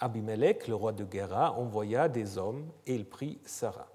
[0.00, 3.91] Abimelech, le roi de Gera, envoya des hommes et il prit Sarah.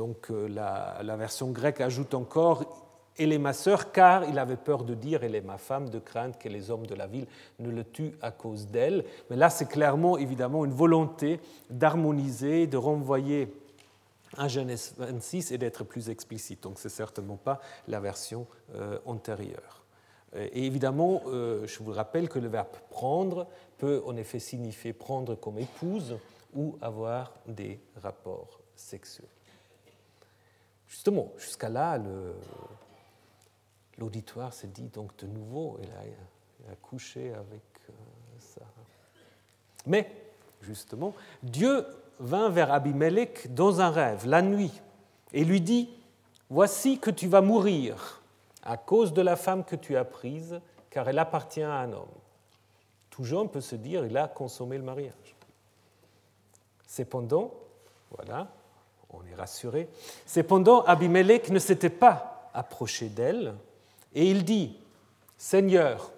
[0.00, 2.64] Donc euh, la, version grecque ajoute encore
[3.18, 5.98] elle est ma sœur, car il avait peur de dire elle est ma femme, de
[5.98, 7.26] crainte que les hommes de la ville
[7.58, 9.04] ne le tuent à cause d'elle.
[9.28, 11.38] Mais là, c'est clairement, évidemment, une volonté
[11.68, 13.52] d'harmoniser, de renvoyer
[14.38, 16.62] à Genèse 26 et d'être plus explicite.
[16.62, 19.84] Donc, ce n'est certainement pas la version euh, antérieure.
[20.34, 25.34] Et évidemment, euh, je vous rappelle que le verbe prendre peut en effet signifier prendre
[25.34, 26.16] comme épouse
[26.54, 29.28] ou avoir des rapports sexuels.
[30.90, 31.98] Justement, jusqu'à là,
[33.96, 35.88] l'auditoire s'est dit donc de nouveau, il
[36.68, 37.92] a, couché avec euh,
[38.40, 38.66] Sarah.
[39.86, 40.10] Mais,
[40.60, 41.14] justement,
[41.44, 41.86] Dieu
[42.18, 44.72] vint vers Abimelech dans un rêve, la nuit,
[45.32, 45.88] et lui dit,
[46.50, 48.20] Voici que tu vas mourir
[48.64, 50.60] à cause de la femme que tu as prise,
[50.90, 52.08] car elle appartient à un homme.
[53.10, 55.36] Tout jeune peut se dire, il a consommé le mariage.
[56.88, 57.54] Cependant,
[58.10, 58.48] voilà,
[59.12, 59.88] on est rassuré,
[60.26, 63.54] cependant Abimelech ne s'était pas approché d'elle,
[64.14, 64.76] et il dit,
[65.36, 66.12] Seigneur,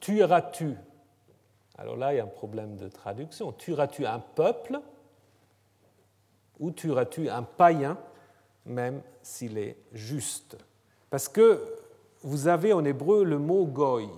[0.00, 0.76] tueras-tu?
[1.78, 3.52] Alors là, il y a un problème de traduction.
[3.52, 4.80] Tueras-tu un peuple
[6.60, 7.98] ou tueras-tu un païen,
[8.66, 10.56] même s'il est juste?
[11.10, 11.60] Parce que
[12.22, 14.08] vous avez en hébreu le mot goy,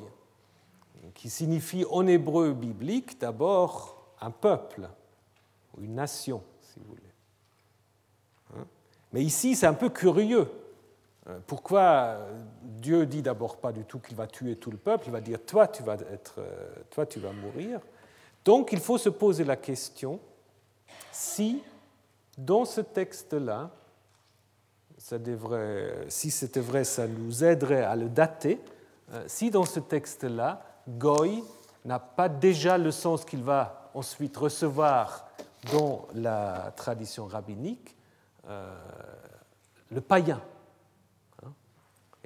[1.15, 4.89] qui signifie en hébreu biblique d'abord un peuple,
[5.81, 7.06] une nation, si vous voulez.
[9.17, 10.47] Mais ici, c'est un peu curieux.
[11.27, 12.19] Euh, pourquoi
[12.61, 15.39] Dieu dit d'abord pas du tout qu'il va tuer tout le peuple, il va dire
[15.43, 17.81] toi tu vas, être, euh, toi, tu vas mourir.
[18.45, 20.21] Donc il faut se poser la question
[21.13, 21.63] si
[22.37, 23.71] dans ce texte-là,
[24.99, 28.61] si c'était vrai, ça nous aiderait à le dater,
[29.15, 31.43] euh, si dans ce texte-là, Goy
[31.87, 35.27] n'a pas déjà le sens qu'il va ensuite recevoir
[35.73, 37.96] dans la tradition rabbinique,
[38.47, 40.41] le païen,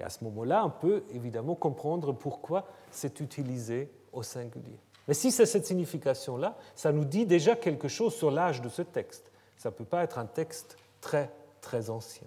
[0.00, 4.78] et à ce moment-là, on peut évidemment comprendre pourquoi c'est utilisé au singulier.
[5.06, 8.82] Mais si c'est cette signification-là, ça nous dit déjà quelque chose sur l'âge de ce
[8.82, 9.30] texte.
[9.58, 12.26] Ça ne peut pas être un texte très, très ancien.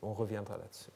[0.00, 0.90] On reviendra là-dessus.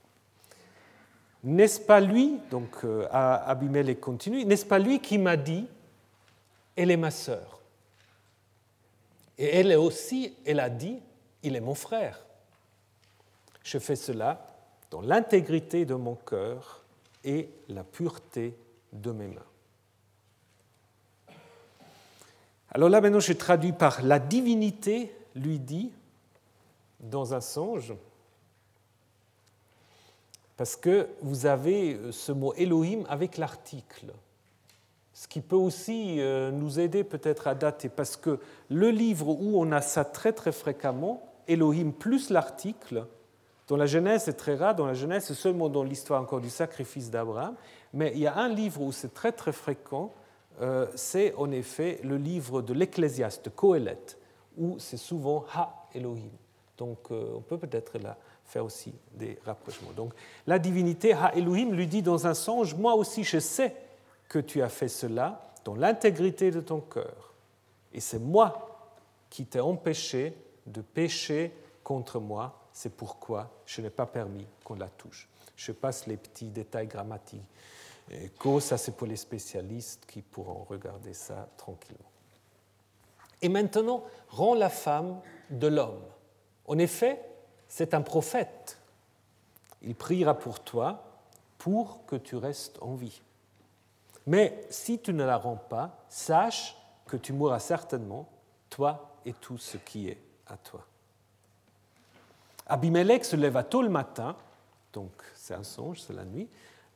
[1.45, 5.69] N'est-ce pas lui, donc euh, Abimelech continue, n'est-ce pas lui qui m'a dit,
[6.75, 7.61] elle est ma sœur
[9.37, 11.01] Et elle aussi, elle a dit,
[11.43, 12.25] il est mon frère.
[13.63, 14.47] Je fais cela
[14.91, 16.85] dans l'intégrité de mon cœur
[17.25, 18.57] et la pureté
[18.93, 19.43] de mes mains.
[22.71, 25.93] Alors là maintenant je traduis par la divinité lui dit
[27.01, 27.95] dans un songe,
[30.57, 34.13] parce que vous avez ce mot Elohim avec l'article,
[35.15, 39.61] ce qui peut aussi euh, nous aider peut-être à dater, parce que le livre où
[39.61, 43.07] on a ça très très fréquemment, Elohim plus l'article,
[43.69, 44.75] dans la Genèse, c'est très rare.
[44.75, 47.55] Dans la Genèse, c'est seulement dans l'histoire encore du sacrifice d'Abraham.
[47.93, 50.13] Mais il y a un livre où c'est très très fréquent.
[50.63, 54.19] Euh, c'est en effet le livre de l'Ecclésiaste, Coëlette,
[54.57, 56.31] où c'est souvent Ha Elohim.
[56.79, 59.93] Donc euh, on peut peut-être là faire aussi des rapprochements.
[59.95, 60.15] Donc
[60.47, 63.77] la divinité Ha Elohim lui dit dans un songe Moi aussi je sais
[64.29, 67.35] que tu as fait cela dans l'intégrité de ton cœur.
[67.93, 68.91] Et c'est moi
[69.29, 70.35] qui t'ai empêché
[70.69, 71.53] de pécher
[71.83, 75.29] contre moi c'est pourquoi je n'ai pas permis qu'on la touche.
[75.57, 77.43] Je passe les petits détails grammatiques.
[78.61, 82.11] Ça c'est pour les spécialistes qui pourront regarder ça tranquillement.
[83.43, 86.03] Et maintenant, rends la femme de l'homme.
[86.67, 87.21] En effet,
[87.67, 88.79] c'est un prophète.
[89.83, 91.03] Il priera pour toi
[91.59, 93.21] pour que tu restes en vie.
[94.27, 98.29] Mais si tu ne la rends pas, sache que tu mourras certainement,
[98.71, 100.85] toi et tout ce qui est à toi.
[102.67, 104.37] Abimelech se leva tôt le matin,
[104.93, 106.49] donc c'est un songe, c'est la nuit.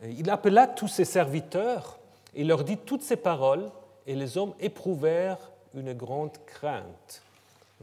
[0.03, 1.98] Il appela tous ses serviteurs
[2.34, 3.70] et leur dit toutes ces paroles,
[4.07, 7.22] et les hommes éprouvèrent une grande crainte.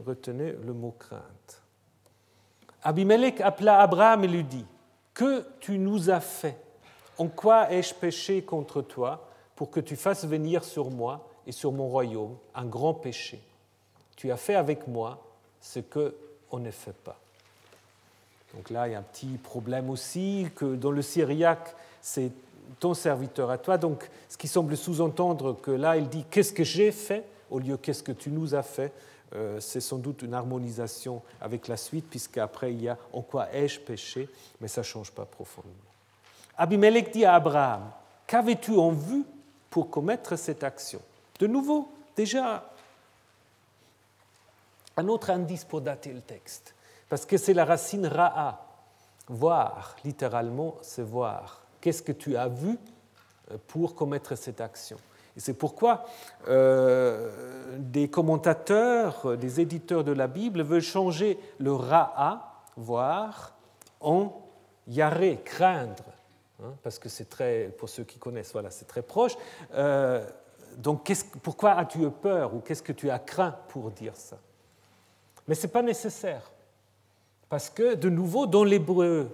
[0.04, 1.62] Retenez le mot crainte.
[2.82, 4.66] Abimelech appela Abraham et lui dit
[5.14, 6.58] Que tu nous as fait?
[7.18, 11.72] En quoi ai-je péché contre toi pour que tu fasses venir sur moi et sur
[11.72, 13.42] mon royaume un grand péché?
[14.16, 15.22] Tu as fait avec moi
[15.60, 16.14] ce que
[16.50, 17.18] on ne fait pas.
[18.54, 22.32] Donc là, il y a un petit problème aussi, que dans le syriaque, c'est
[22.80, 23.78] ton serviteur à toi.
[23.78, 27.76] Donc, ce qui semble sous-entendre que là, il dit qu'est-ce que j'ai fait au lieu
[27.76, 28.92] qu'est-ce que tu nous as fait.
[29.34, 33.52] Euh, c'est sans doute une harmonisation avec la suite, puisqu'après il y a en quoi
[33.52, 34.28] ai-je péché,
[34.60, 35.74] mais ça ne change pas profondément.
[36.56, 37.90] Abimelech dit à Abraham
[38.26, 39.24] Qu'avais-tu en vue
[39.70, 41.00] pour commettre cette action?
[41.38, 42.70] De nouveau, déjà,
[44.96, 46.74] un autre indice pour dater le texte
[47.10, 48.66] parce que c'est la racine ra'a.
[49.28, 51.62] Voir, littéralement, c'est voir.
[51.80, 52.78] Qu'est-ce que tu as vu
[53.50, 54.96] euh, pour commettre cette action?
[55.36, 56.04] Et c'est pourquoi
[56.48, 63.54] euh, des commentateurs, euh, des éditeurs de la Bible veulent changer le ra'a, voir,
[64.00, 64.32] en
[64.86, 66.04] yaré, craindre.
[66.62, 69.36] Hein, parce que c'est très, pour ceux qui connaissent, voilà, c'est très proche.
[70.76, 71.12] donc,
[71.42, 74.36] pourquoi as-tu eu peur ou qu'est-ce que tu as craint pour dire ça?
[75.50, 76.48] Mais ce n'est pas nécessaire.
[77.48, 79.28] Parce que, de nouveau, dans l'hébreu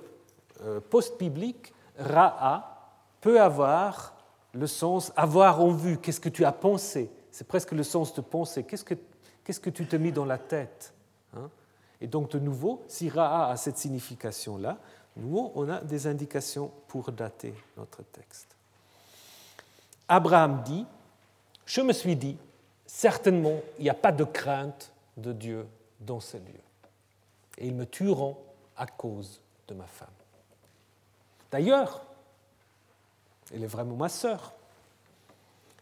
[0.62, 2.90] euh, post-biblique, ra'a
[3.20, 4.14] peut avoir
[4.54, 7.10] le sens avoir en vue, qu'est-ce que tu as pensé?
[7.30, 8.64] C'est presque le sens de penser.
[8.64, 8.94] Qu'est-ce que,
[9.44, 10.94] que tu te mis dans la tête
[11.36, 11.50] hein?
[12.00, 14.78] Et donc, de nouveau, si ra'a a cette signification-là,
[15.18, 18.56] nous, on a des indications pour dater notre texte.
[20.08, 20.86] Abraham dit,
[21.66, 22.38] je me suis dit,
[22.86, 25.66] certainement, il n'y a pas de crainte de Dieu
[26.00, 26.60] dans ce lieu
[27.58, 28.36] et ils me tueront
[28.76, 30.08] à cause de ma femme.
[31.50, 32.02] D'ailleurs,
[33.54, 34.54] elle est vraiment ma sœur.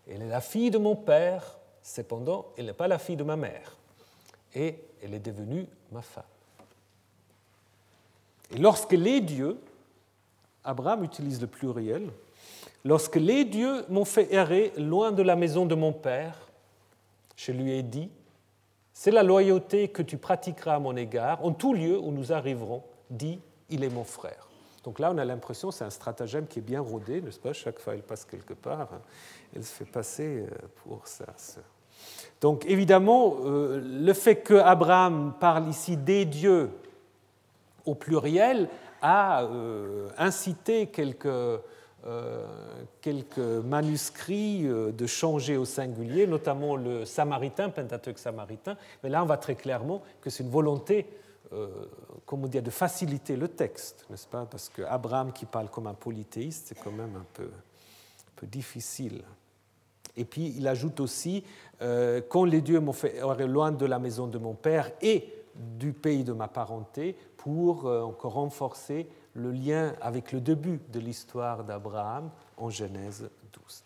[0.09, 3.37] Elle est la fille de mon père, cependant, elle n'est pas la fille de ma
[3.37, 3.77] mère.
[4.55, 6.23] Et elle est devenue ma femme.
[8.51, 9.59] Et lorsque les dieux,
[10.63, 12.11] Abraham utilise le pluriel,
[12.85, 16.39] lorsque les dieux m'ont fait errer loin de la maison de mon père,
[17.37, 18.11] je lui ai dit,
[18.95, 21.45] c'est la loyauté que tu pratiqueras à mon égard.
[21.45, 24.49] En tout lieu où nous arriverons, dis, il est mon frère.
[24.85, 27.53] Donc là, on a l'impression c'est un stratagème qui est bien rodé, n'est-ce pas?
[27.53, 28.89] Chaque fois, elle passe quelque part,
[29.55, 31.65] elle se fait passer euh, pour sa sœur.
[32.41, 36.71] Donc évidemment, euh, le fait que Abraham parle ici des dieux
[37.87, 38.69] au pluriel
[39.03, 41.29] a euh, incité quelques
[43.01, 49.27] quelques manuscrits euh, de changer au singulier, notamment le samaritain, Pentateuque samaritain, mais là on
[49.27, 51.07] voit très clairement que c'est une volonté
[51.53, 51.69] euh,
[52.27, 54.45] comment dire, de faciliter le texte, n'est-ce pas?
[54.45, 57.49] Parce que Abraham qui parle comme un polythéiste, c'est quand même un peu,
[58.43, 59.23] difficile.
[60.15, 61.45] Et puis il ajoute aussi,
[62.29, 66.25] quand les dieux m'ont fait loin de la maison de mon père et du pays
[66.25, 72.71] de ma parenté, pour encore renforcer le lien avec le début de l'histoire d'Abraham en
[72.71, 73.85] Genèse 12.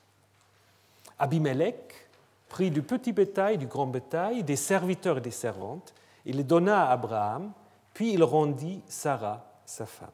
[1.18, 2.08] Abimelech
[2.48, 5.94] prit du petit bétail, du grand bétail, des serviteurs et des servantes,
[6.24, 7.52] il les donna à Abraham,
[7.94, 10.10] puis il rendit Sarah, sa femme.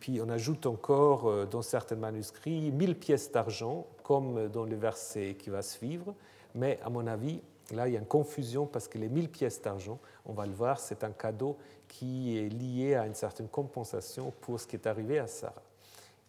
[0.00, 5.36] Puis on ajoute encore euh, dans certains manuscrits mille pièces d'argent, comme dans le verset
[5.38, 6.14] qui va suivre,
[6.54, 7.42] mais à mon avis,
[7.72, 10.52] là il y a une confusion parce que les mille pièces d'argent, on va le
[10.52, 11.56] voir, c'est un cadeau
[11.88, 15.62] qui est lié à une certaine compensation pour ce qui est arrivé à Sarah.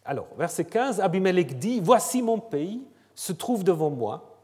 [0.04, 2.82] Alors, verset 15, Abimelech dit, Voici mon pays,
[3.14, 4.36] se trouve devant moi,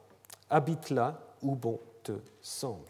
[0.48, 2.86] habite là où bon te semble.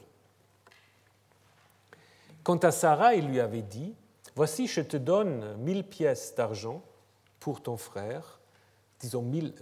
[2.45, 3.95] Quant à Sarah, il lui avait dit,
[4.37, 6.83] Voici, je te donne mille pièces d'argent
[7.41, 8.39] pour ton frère,
[9.01, 9.55] disons mille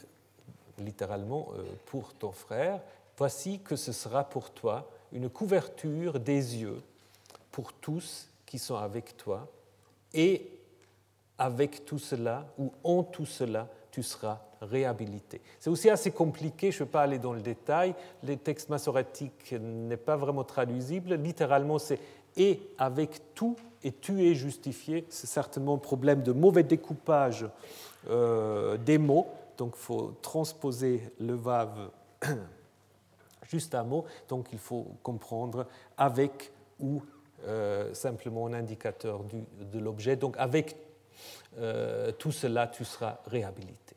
[0.79, 2.81] littéralement euh, pour ton frère,
[3.17, 6.83] voici que ce sera pour toi une couverture des yeux
[7.51, 9.49] pour tous qui sont avec toi,
[10.13, 10.51] et
[11.39, 15.41] avec tout cela, ou en tout cela, tu seras réhabilité.
[15.59, 19.53] C'est aussi assez compliqué, je ne vais pas aller dans le détail, le texte massorétique
[19.53, 21.99] n'est pas vraiment traduisible, littéralement c'est
[22.37, 25.07] et avec tout, et tu es justifié.
[25.09, 27.47] C'est certainement un problème de mauvais découpage
[28.11, 29.27] euh, des mots,
[29.57, 31.91] donc il faut transposer le vave
[33.51, 35.67] juste un mot, donc il faut comprendre
[35.97, 37.03] avec ou
[37.47, 40.17] euh, simplement un indicateur de l'objet.
[40.17, 40.77] Donc avec
[41.59, 43.97] euh, tout cela, tu seras réhabilité.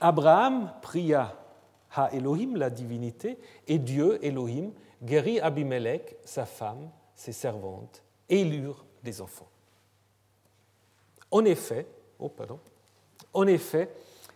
[0.00, 1.34] Abraham pria
[1.96, 4.72] Ha Elohim, la divinité, et Dieu, Elohim,
[5.02, 9.48] guérit Abimelech, sa femme, ses servantes, et eurent des enfants.
[11.30, 11.86] En effet,
[12.18, 12.60] oh pardon,
[13.32, 13.90] en effet,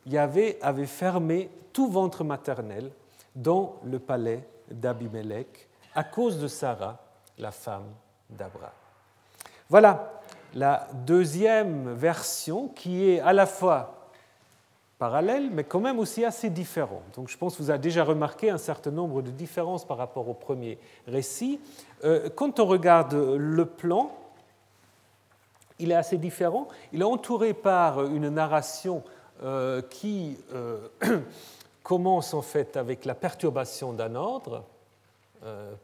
[0.07, 2.91] Yahvé avait fermé tout ventre maternel
[3.35, 6.99] dans le palais d'Abimelech à cause de Sarah,
[7.39, 7.89] la femme
[8.29, 8.71] d'Abraham.
[9.69, 10.21] Voilà
[10.55, 14.01] la deuxième version qui est à la fois
[14.99, 17.03] parallèle, mais quand même aussi assez différente.
[17.15, 20.29] Donc je pense que vous avez déjà remarqué un certain nombre de différences par rapport
[20.29, 21.59] au premier récit.
[22.05, 24.13] Euh, quand on regarde le plan,
[25.79, 26.69] il est assez différent.
[26.93, 29.03] Il est entouré par une narration
[29.43, 30.89] euh, qui euh,
[31.91, 34.63] commence en fait avec la perturbation d'un ordre,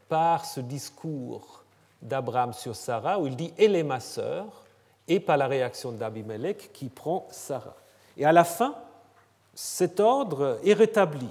[0.09, 1.65] par ce discours
[2.01, 4.45] d'Abraham sur Sarah, où il dit Elle est ma sœur,
[5.09, 7.75] et par la réaction d'Abimelech qui prend Sarah.
[8.17, 8.77] Et à la fin,
[9.53, 11.29] cet ordre est rétabli,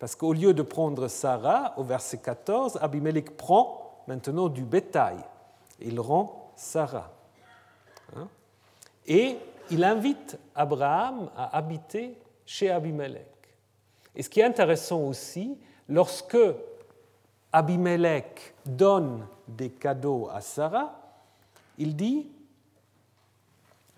[0.00, 5.18] parce qu'au lieu de prendre Sarah, au verset 14, Abimelech prend maintenant du bétail.
[5.80, 7.12] Il rend Sarah.
[8.16, 8.26] Hein?
[9.06, 9.38] Et
[9.70, 13.37] il invite Abraham à habiter chez Abimelech.
[14.18, 15.56] Et ce qui est intéressant aussi,
[15.88, 16.36] lorsque
[17.52, 21.00] Abimelech donne des cadeaux à Sarah,
[21.78, 22.26] il dit,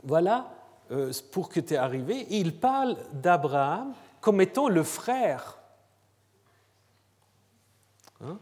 [0.04, 0.52] voilà
[0.90, 5.58] euh, pour que tu es arrivé, il parle d'Abraham comme étant le frère.
[8.20, 8.38] Il hein?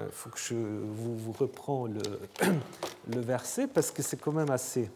[0.00, 4.90] euh, faut que je vous, reprends le, verset parce que c'est quand même assez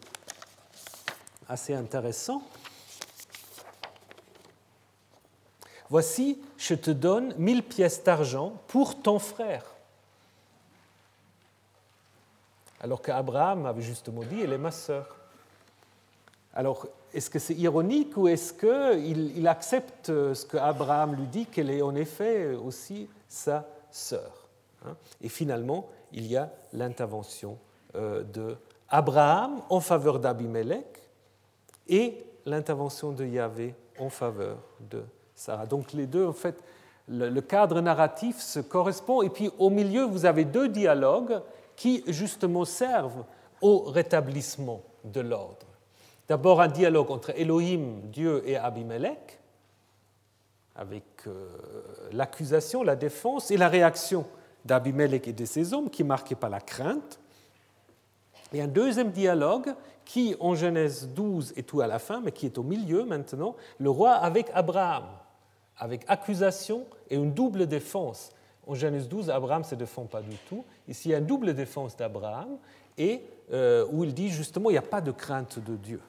[1.72, 2.42] intéressant.
[5.90, 9.64] Voici, je te donne mille pièces d'argent pour ton frère.
[12.80, 15.16] Alors qu'Abraham avait justement dit, elle est ma sœur.
[16.54, 21.70] Alors, est-ce que c'est ironique ou est-ce qu'il il accepte ce qu'Abraham lui dit, qu'elle
[21.70, 24.46] est en effet aussi sa sœur
[24.86, 24.96] hein?
[25.20, 27.58] Et finalement, il y a l'intervention
[27.96, 28.56] euh, de
[28.88, 30.86] Abraham en faveur d'Abimelech
[31.88, 34.58] et l'intervention de Yahvé en faveur
[34.88, 35.02] de
[35.68, 36.62] Donc les deux, en fait,
[37.08, 39.22] le, cadre narratif se correspond.
[39.22, 41.40] Et puis au milieu, vous avez deux dialogues
[41.76, 43.24] qui justement servent
[43.60, 45.66] au rétablissement de l'ordre.
[46.28, 49.40] D'abord un dialogue entre Elohim, Dieu, et Abimelech,
[50.76, 51.48] avec euh,
[52.12, 54.24] l'accusation, la défense et la réaction
[54.64, 57.18] d'Abimelech et de ses hommes, qui est marquée par la crainte.
[58.52, 62.46] Et un deuxième dialogue qui, en Genèse 12, est tout à la fin, mais qui
[62.46, 65.04] est au milieu maintenant, le roi avec Abraham
[65.80, 68.30] avec accusation et une double défense.
[68.66, 70.64] En Genèse 12, Abraham ne se défend pas du tout.
[70.86, 72.58] Ici, il y a une double défense d'Abraham
[72.98, 76.00] et euh, où il dit justement il n'y a pas de crainte de Dieu.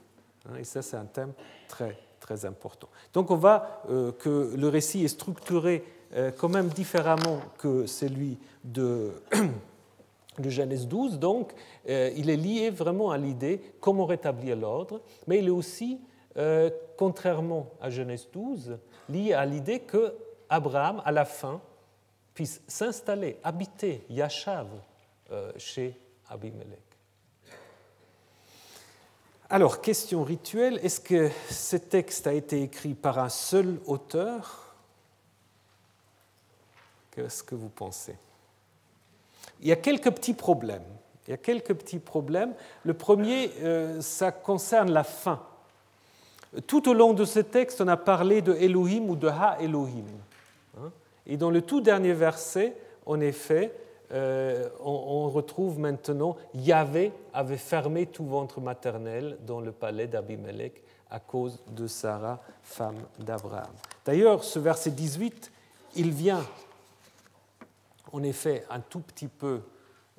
[0.48, 1.32] Hein, et ça, c'est un thème
[1.68, 2.90] très, très important.
[3.14, 5.84] Donc, on voit euh, que le récit est structuré
[6.14, 9.12] euh, quand même différemment que celui de,
[10.40, 11.18] de Genèse 12.
[11.18, 11.54] Donc,
[11.88, 16.00] il est lié vraiment à l'idée comment rétablir l'ordre, mais il est aussi,
[16.96, 18.78] contrairement à Genèse 12,
[19.10, 20.16] lié à l'idée que
[20.50, 21.62] Abraham, à la fin,
[22.34, 24.68] puisse s'installer, habiter Yashav
[25.32, 25.98] euh, chez
[26.30, 26.80] Abimelech.
[29.50, 34.76] Alors, question rituelle, est-ce que ce texte a été écrit par un seul auteur?
[37.12, 38.16] Qu'est-ce que vous pensez?
[39.60, 40.86] Il y a quelques petits problèmes.
[41.28, 42.54] Il y a quelques petits problèmes.
[42.84, 45.46] Le premier, euh, ça concerne la fin.
[46.68, 50.06] Tout au long de ce texte, on a parlé de Elohim ou de Ha Elohim.
[50.78, 50.92] Hein?
[51.26, 52.76] Et dans le tout dernier verset,
[53.06, 53.74] en effet,
[54.12, 61.22] euh, on, retrouve maintenant Yahvé avait fermé tout ventre maternel dans le palais d'Abimelech à
[61.22, 63.72] cause de Sarah, femme d'Abraham.
[64.04, 65.52] D'ailleurs, ce verset 18,
[65.96, 66.44] il vient
[68.12, 69.62] en effet un tout petit peu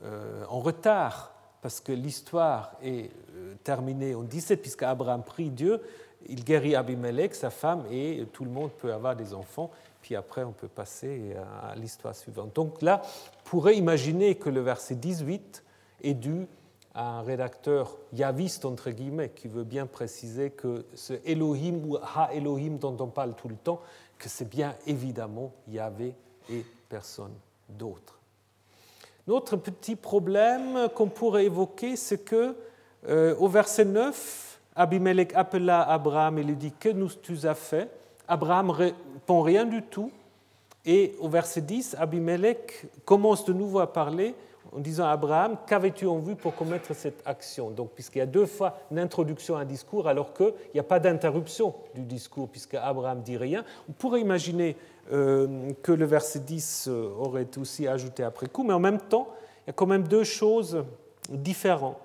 [0.05, 5.83] euh, en retard parce que l'histoire est euh, terminée en 17 puisque Abraham prie Dieu
[6.29, 9.71] il guérit Abimelech, sa femme, et tout le monde peut avoir des enfants.
[10.01, 12.55] Puis après, on peut passer à l'histoire suivante.
[12.55, 15.63] Donc là, on pourrait imaginer que le verset 18
[16.03, 16.47] est dû
[16.95, 22.31] à un rédacteur yaviste, entre guillemets, qui veut bien préciser que ce Elohim ou Ha
[22.35, 23.81] Elohim dont on parle tout le temps,
[24.19, 26.15] que c'est bien évidemment Yahvé
[26.51, 27.33] et personne
[27.69, 28.19] d'autre.
[29.27, 32.57] Notre petit problème qu'on pourrait évoquer, c'est que
[33.09, 37.91] euh, au verset 9, Abimelech appela Abraham et lui dit Que nous tu as fait?
[38.29, 40.11] Abraham répond rien du tout.
[40.85, 44.35] Et au verset 10, Abimelech commence de nouveau à parler
[44.75, 47.71] en disant à Abraham, qu'avais-tu en vue pour commettre cette action?
[47.71, 50.85] Donc, puisqu'il y a deux fois une introduction à un discours, alors qu'il n'y a
[50.85, 54.77] pas d'interruption du discours, puisque Abraham dit rien, on pourrait imaginer
[55.13, 59.29] euh, que le verset 10 euh, aurait aussi ajouté après coup, mais en même temps,
[59.65, 60.85] il y a quand même deux choses
[61.29, 61.99] différentes.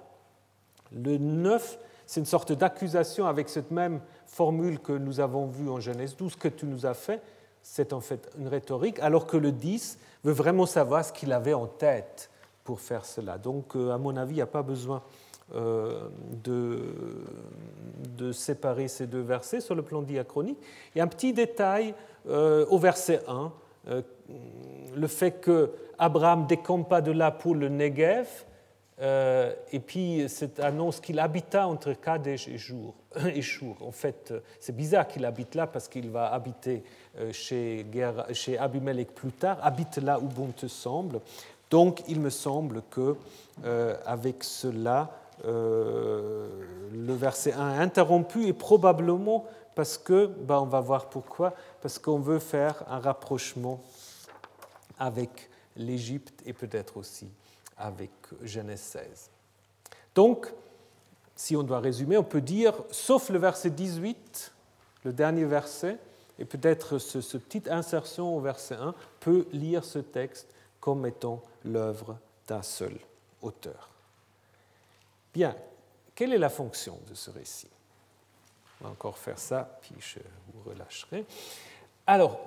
[0.92, 5.80] Le 9, c'est une sorte d'accusation avec cette même formule que nous avons vue en
[5.80, 7.22] Genèse 12, que tu nous as fait,
[7.62, 11.54] c'est en fait une rhétorique, alors que le 10 veut vraiment savoir ce qu'il avait
[11.54, 12.32] en tête
[12.64, 13.38] pour faire cela.
[13.38, 15.04] Donc, euh, à mon avis, il n'y a pas besoin
[16.44, 16.94] de,
[18.18, 20.58] de, séparer ces deux versets sur le plan diachronique.
[20.94, 21.94] Et un petit détail
[22.28, 23.54] euh, au verset 1,
[23.88, 24.02] euh,
[24.96, 28.28] le fait que Abraham décampe pas de là pour le Negev,
[29.00, 32.96] euh, et puis cette annonce qu'il habita entre Kadesh et Jour.
[33.28, 33.42] Et
[33.82, 36.84] En fait, c'est bizarre qu'il habite là parce qu'il va habiter
[37.32, 37.86] chez,
[38.34, 39.60] chez Abimelech plus tard.
[39.62, 41.20] Habite là où bon te semble.
[41.70, 43.16] Donc, il me semble que
[44.06, 45.12] avec cela,
[45.44, 49.46] le verset 1 est interrompu et probablement
[49.78, 53.80] parce que, ben on va voir pourquoi, parce qu'on veut faire un rapprochement
[54.98, 57.30] avec l'Égypte et peut-être aussi
[57.78, 59.30] avec Genèse 16.
[60.16, 60.52] Donc,
[61.36, 64.52] si on doit résumer, on peut dire, sauf le verset 18,
[65.04, 65.98] le dernier verset,
[66.40, 70.48] et peut-être ce, petite insertion au verset 1, peut lire ce texte
[70.80, 72.18] comme étant l'œuvre
[72.48, 72.98] d'un seul
[73.42, 73.90] auteur.
[75.34, 75.56] Bien,
[76.16, 77.70] quelle est la fonction de ce récit?
[78.80, 80.20] On va encore faire ça, puis je
[80.54, 81.26] vous relâcherai.
[82.06, 82.40] Alors,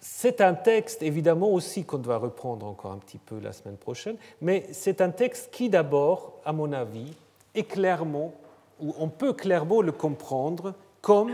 [0.00, 4.16] c'est un texte, évidemment, aussi qu'on doit reprendre encore un petit peu la semaine prochaine,
[4.40, 7.14] mais c'est un texte qui, d'abord, à mon avis,
[7.54, 8.32] est clairement,
[8.80, 11.32] ou on peut clairement le comprendre comme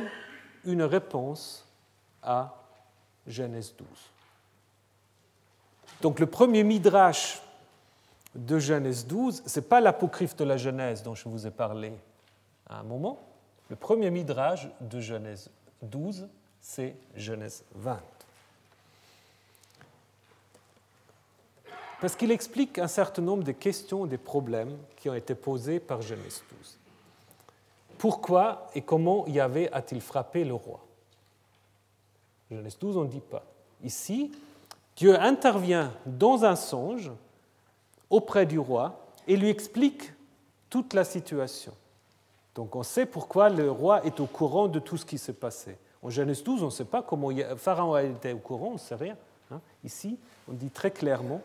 [0.64, 1.66] une réponse
[2.22, 2.54] à
[3.26, 3.86] Genèse 12.
[6.00, 7.42] Donc le premier midrash
[8.34, 11.92] de Genèse 12, ce n'est pas l'apocryphe de la Genèse dont je vous ai parlé
[12.68, 13.18] à un moment,
[13.68, 15.50] le premier midrash de Genèse
[15.82, 16.28] 12,
[16.60, 18.00] c'est Genèse 20.
[22.00, 26.02] Parce qu'il explique un certain nombre de questions, des problèmes qui ont été posés par
[26.02, 26.78] Genèse 12.
[27.98, 30.80] Pourquoi et comment Yahvé a-t-il frappé le roi?
[32.50, 33.44] Genèse 12, on ne dit pas.
[33.82, 34.32] Ici,
[34.96, 37.10] Dieu intervient dans un songe
[38.10, 40.12] auprès du roi et lui explique
[40.70, 41.72] toute la situation.
[42.54, 45.76] Donc on sait pourquoi le roi est au courant de tout ce qui s'est passé.
[46.02, 48.94] En Genèse 12, on ne sait pas comment Pharaon été au courant, on ne sait
[48.94, 49.16] rien.
[49.50, 49.60] Hein.
[49.82, 50.18] Ici,
[50.48, 51.40] on dit très clairement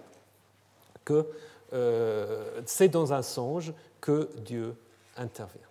[1.10, 1.26] que
[1.73, 4.76] euh, c'est dans un songe que Dieu
[5.18, 5.61] intervient.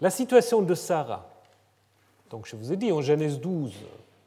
[0.00, 1.28] La situation de Sarah.
[2.30, 3.72] Donc je vous ai dit, en Genèse 12,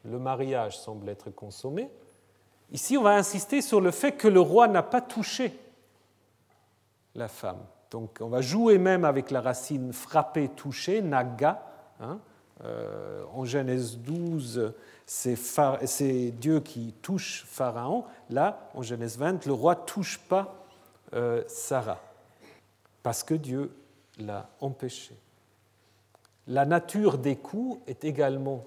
[0.04, 1.88] le mariage semble être consommé.
[2.72, 5.56] Ici, on va insister sur le fait que le roi n'a pas touché
[7.14, 7.60] la femme.
[7.90, 11.62] Donc on va jouer même avec la racine frapper, toucher, naga.
[12.00, 12.18] Hein.
[12.62, 14.72] Euh, en Genèse 12,
[15.06, 18.04] c'est Dieu qui touche Pharaon.
[18.30, 20.64] Là, en Genèse 20, le roi touche pas
[21.14, 22.00] euh, Sarah,
[23.02, 23.72] parce que Dieu
[24.18, 25.14] l'a empêché.
[26.46, 28.64] La nature des coups est également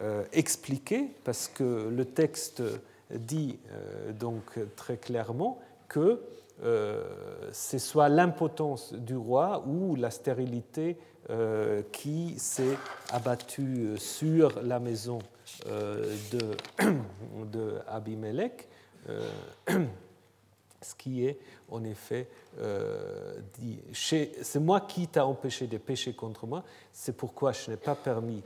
[0.00, 2.62] euh, expliquée, parce que le texte
[3.10, 3.58] dit
[4.18, 6.20] donc très clairement que
[7.52, 10.96] c'est soit l'impotence du roi ou la stérilité
[11.30, 12.78] euh, qui s'est
[13.12, 15.18] abattue sur la maison
[15.66, 16.86] euh, de,
[17.52, 18.66] de Abimelech,
[20.80, 21.38] ce qui est
[21.70, 22.28] en effet
[23.60, 23.78] dit.
[23.92, 28.42] C'est moi qui t'a empêché de pécher contre moi, c'est pourquoi je n'ai pas permis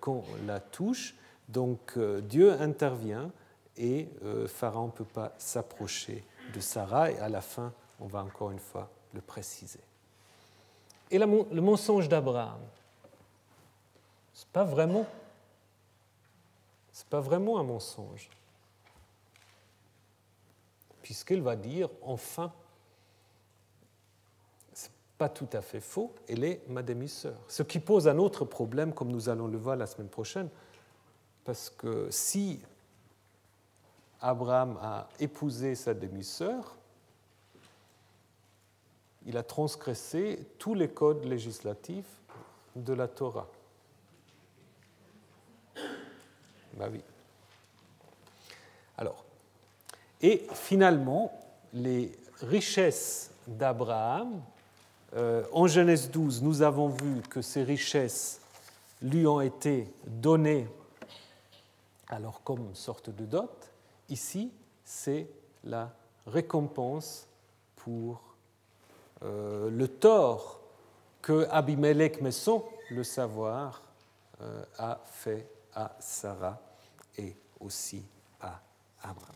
[0.00, 1.14] qu'on la touche.
[1.50, 3.30] Donc Dieu intervient
[3.76, 4.08] et
[4.46, 8.58] Pharaon ne peut pas s'approcher de Sarah, et à la fin, on va encore une
[8.58, 9.80] fois le préciser.
[11.10, 12.60] Et le mensonge d'Abraham,
[14.34, 15.06] c'est pas vraiment,
[16.92, 18.28] c'est pas vraiment un mensonge,
[21.02, 22.52] puisqu'il va dire enfin,
[24.72, 27.38] c'est pas tout à fait faux, elle est ma demi-sœur.
[27.48, 30.48] Ce qui pose un autre problème, comme nous allons le voir la semaine prochaine,
[31.44, 32.60] parce que si
[34.20, 36.76] Abraham a épousé sa demi-sœur,
[39.26, 42.22] il a transgressé tous les codes législatifs
[42.76, 43.48] de la Torah.
[46.74, 47.00] Bah oui.
[48.98, 49.24] Alors,
[50.22, 51.32] et finalement,
[51.72, 54.42] les richesses d'Abraham,
[55.14, 58.40] euh, en Genèse 12, nous avons vu que ces richesses
[59.02, 60.68] lui ont été données
[62.08, 63.70] alors comme sorte de dot,
[64.08, 64.52] Ici,
[64.84, 65.26] c'est
[65.64, 65.90] la
[66.26, 67.26] récompense
[67.76, 68.20] pour
[69.22, 70.60] euh, le tort
[71.22, 73.82] que Abimelech, mais sans le savoir,
[74.40, 76.60] euh, a fait à Sarah
[77.18, 78.04] et aussi
[78.40, 78.60] à
[79.02, 79.34] Abraham.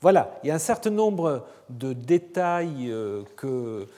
[0.00, 3.88] Voilà, il y a un certain nombre de détails euh, que,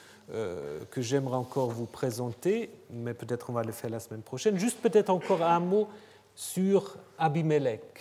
[0.90, 4.58] que j'aimerais encore vous présenter, mais peut-être on va le faire la semaine prochaine.
[4.58, 5.88] Juste peut-être encore un mot
[6.34, 7.98] sur Abimelech.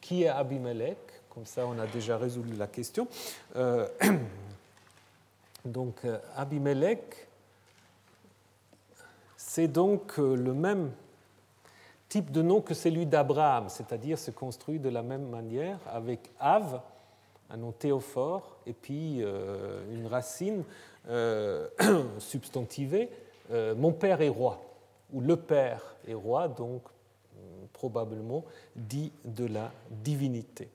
[0.00, 1.09] Qui est Abimelech?
[1.30, 3.08] Comme ça, on a déjà résolu la question.
[5.64, 7.28] Donc euh, Abimelech,
[9.36, 10.90] c'est donc euh, le même
[12.08, 16.80] type de nom que celui d'Abraham, c'est-à-dire se construit de la même manière avec Av,
[17.50, 20.64] un nom théophore, et puis euh, une racine
[22.18, 23.08] substantivée,
[23.76, 24.62] mon père est roi,
[25.12, 26.82] ou le père est roi, donc
[27.72, 28.44] probablement
[28.76, 30.68] dit de la divinité.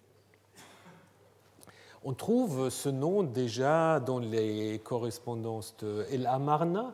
[2.07, 6.94] On trouve ce nom déjà dans les correspondances de El Amarna,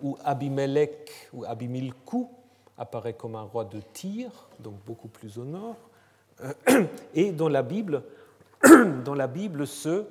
[0.00, 2.28] où Abimelech ou Abimilku
[2.78, 5.74] apparaît comme un roi de Tyr, donc beaucoup plus au nord.
[7.14, 8.04] Et dans la Bible,
[9.04, 10.04] dans la Bible ce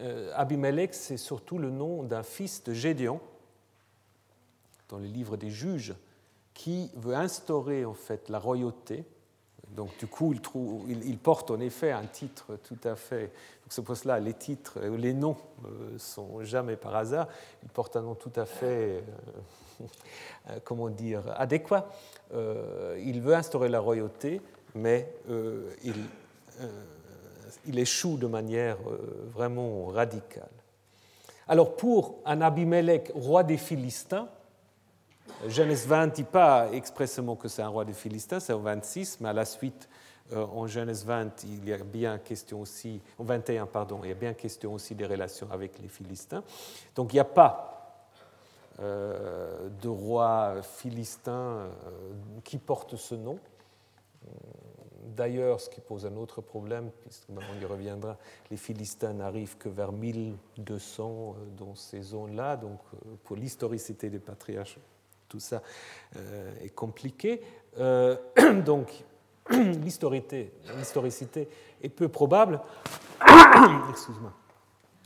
[0.00, 3.20] euh, Abimelech, c'est surtout le nom d'un fils de Gédéon,
[4.88, 5.94] dans le livre des juges,
[6.54, 9.04] qui veut instaurer en fait la royauté
[9.76, 10.34] donc du coup,
[10.88, 13.26] il, porte en effet un titre tout à fait.
[13.62, 17.26] Donc ce poste-là, les titres, les noms euh, sont jamais par hasard.
[17.62, 19.02] Il porte un nom tout à fait,
[19.80, 21.88] euh, comment dire, adéquat.
[22.34, 24.42] Euh, il veut instaurer la royauté,
[24.74, 25.10] mais
[25.84, 25.94] il,
[27.66, 28.76] il, échoue de manière
[29.34, 30.48] vraiment radicale.
[31.48, 34.28] Alors pour un Abimelech, roi des Philistins,
[35.48, 39.18] Genèse 20 ne dit pas expressément que c'est un roi des Philistins, c'est au 26,
[39.20, 39.88] mais à la suite,
[40.32, 44.12] euh, en Genèse 20, il y a bien question aussi, en 21, pardon, il y
[44.12, 46.44] a bien question aussi des relations avec les Philistins.
[46.94, 48.08] Donc il n'y a pas
[48.80, 51.68] euh, de roi philistin euh,
[52.44, 53.38] qui porte ce nom.
[55.04, 58.16] D'ailleurs, ce qui pose un autre problème, puisqu'on y reviendra,
[58.50, 62.78] les Philistins n'arrivent que vers 1200 dans ces zones-là, donc
[63.24, 64.78] pour l'historicité des patriarches,
[65.32, 65.62] tout ça
[66.16, 67.40] euh, est compliqué.
[67.78, 68.16] Euh,
[68.66, 69.02] donc,
[69.50, 70.52] l'historicité
[71.82, 72.60] est peu probable.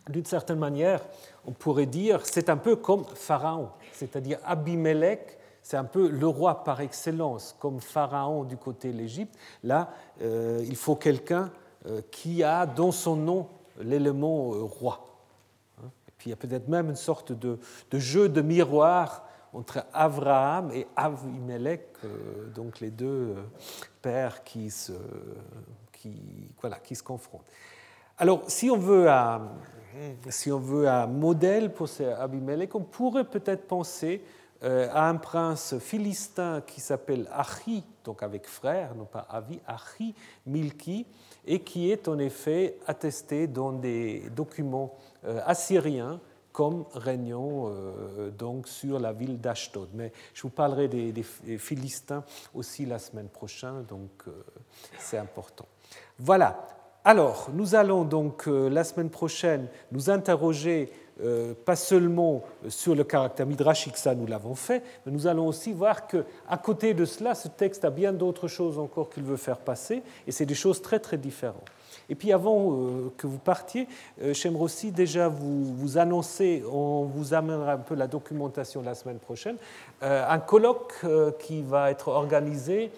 [0.08, 1.00] D'une certaine manière,
[1.46, 6.64] on pourrait dire c'est un peu comme Pharaon, c'est-à-dire Abimelech, c'est un peu le roi
[6.64, 9.36] par excellence, comme Pharaon du côté de l'Égypte.
[9.62, 9.90] Là,
[10.22, 11.50] euh, il faut quelqu'un
[12.10, 13.46] qui a dans son nom
[13.80, 15.06] l'élément roi.
[15.78, 15.88] Hein?
[16.08, 17.58] Et puis il y a peut-être même une sorte de
[17.92, 19.25] jeu de miroir
[19.56, 23.42] entre Abraham et Avimelech, euh, donc les deux euh,
[24.02, 24.92] pères qui se,
[25.92, 26.20] qui,
[26.60, 27.46] voilà, qui se confrontent.
[28.18, 29.48] Alors, si on veut un,
[30.28, 31.88] si on veut un modèle pour
[32.18, 34.22] Abimelech, on pourrait peut-être penser
[34.62, 40.14] euh, à un prince philistin qui s'appelle Achi, donc avec frère, non pas Avi, Achi
[40.44, 41.06] Milki,
[41.46, 44.94] et qui est en effet attesté dans des documents
[45.46, 46.20] assyriens
[46.56, 49.90] comme régnant euh, donc sur la ville d'Ashdod.
[49.92, 51.22] Mais je vous parlerai des,
[51.58, 52.24] Philistins
[52.54, 54.32] aussi la semaine prochaine, donc euh,
[54.98, 55.66] c'est important.
[56.18, 56.66] Voilà.
[57.04, 60.90] Alors, nous allons donc euh, la semaine prochaine nous interroger
[61.64, 66.06] pas seulement sur le caractère midrashique, ça nous l'avons fait, mais nous allons aussi voir
[66.06, 69.56] que à côté de cela, ce texte a bien d'autres choses encore qu'il veut faire
[69.56, 71.70] passer, et c'est des choses très très différentes.
[72.08, 73.88] Et puis avant euh, que vous partiez,
[74.22, 78.94] euh, j'aimerais aussi déjà vous, vous, annoncer, on vous amènera un peu la documentation la
[78.94, 79.56] semaine prochaine,
[80.02, 80.94] euh, un colloque
[81.38, 82.90] qui va être organisé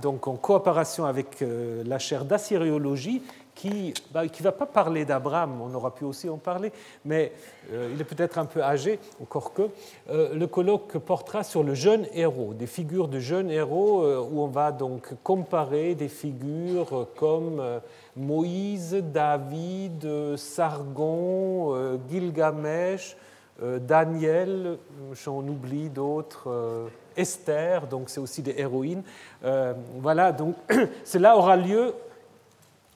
[0.00, 1.44] donc en coopération avec
[1.84, 3.22] la chaire d'assyriologie
[3.58, 6.70] qui ne bah, va pas parler d'Abraham, on aura pu aussi en parler,
[7.04, 7.32] mais
[7.72, 9.62] euh, il est peut-être un peu âgé, encore que.
[10.10, 14.42] Euh, le colloque portera sur le jeune héros, des figures de jeunes héros, euh, où
[14.42, 17.60] on va donc comparer des figures comme
[18.16, 23.16] Moïse, David, Sargon, Gilgamesh,
[23.60, 24.78] Daniel,
[25.14, 29.02] j'en oublie d'autres, Esther, donc c'est aussi des héroïnes.
[29.96, 30.54] voilà, donc
[31.04, 31.92] cela aura lieu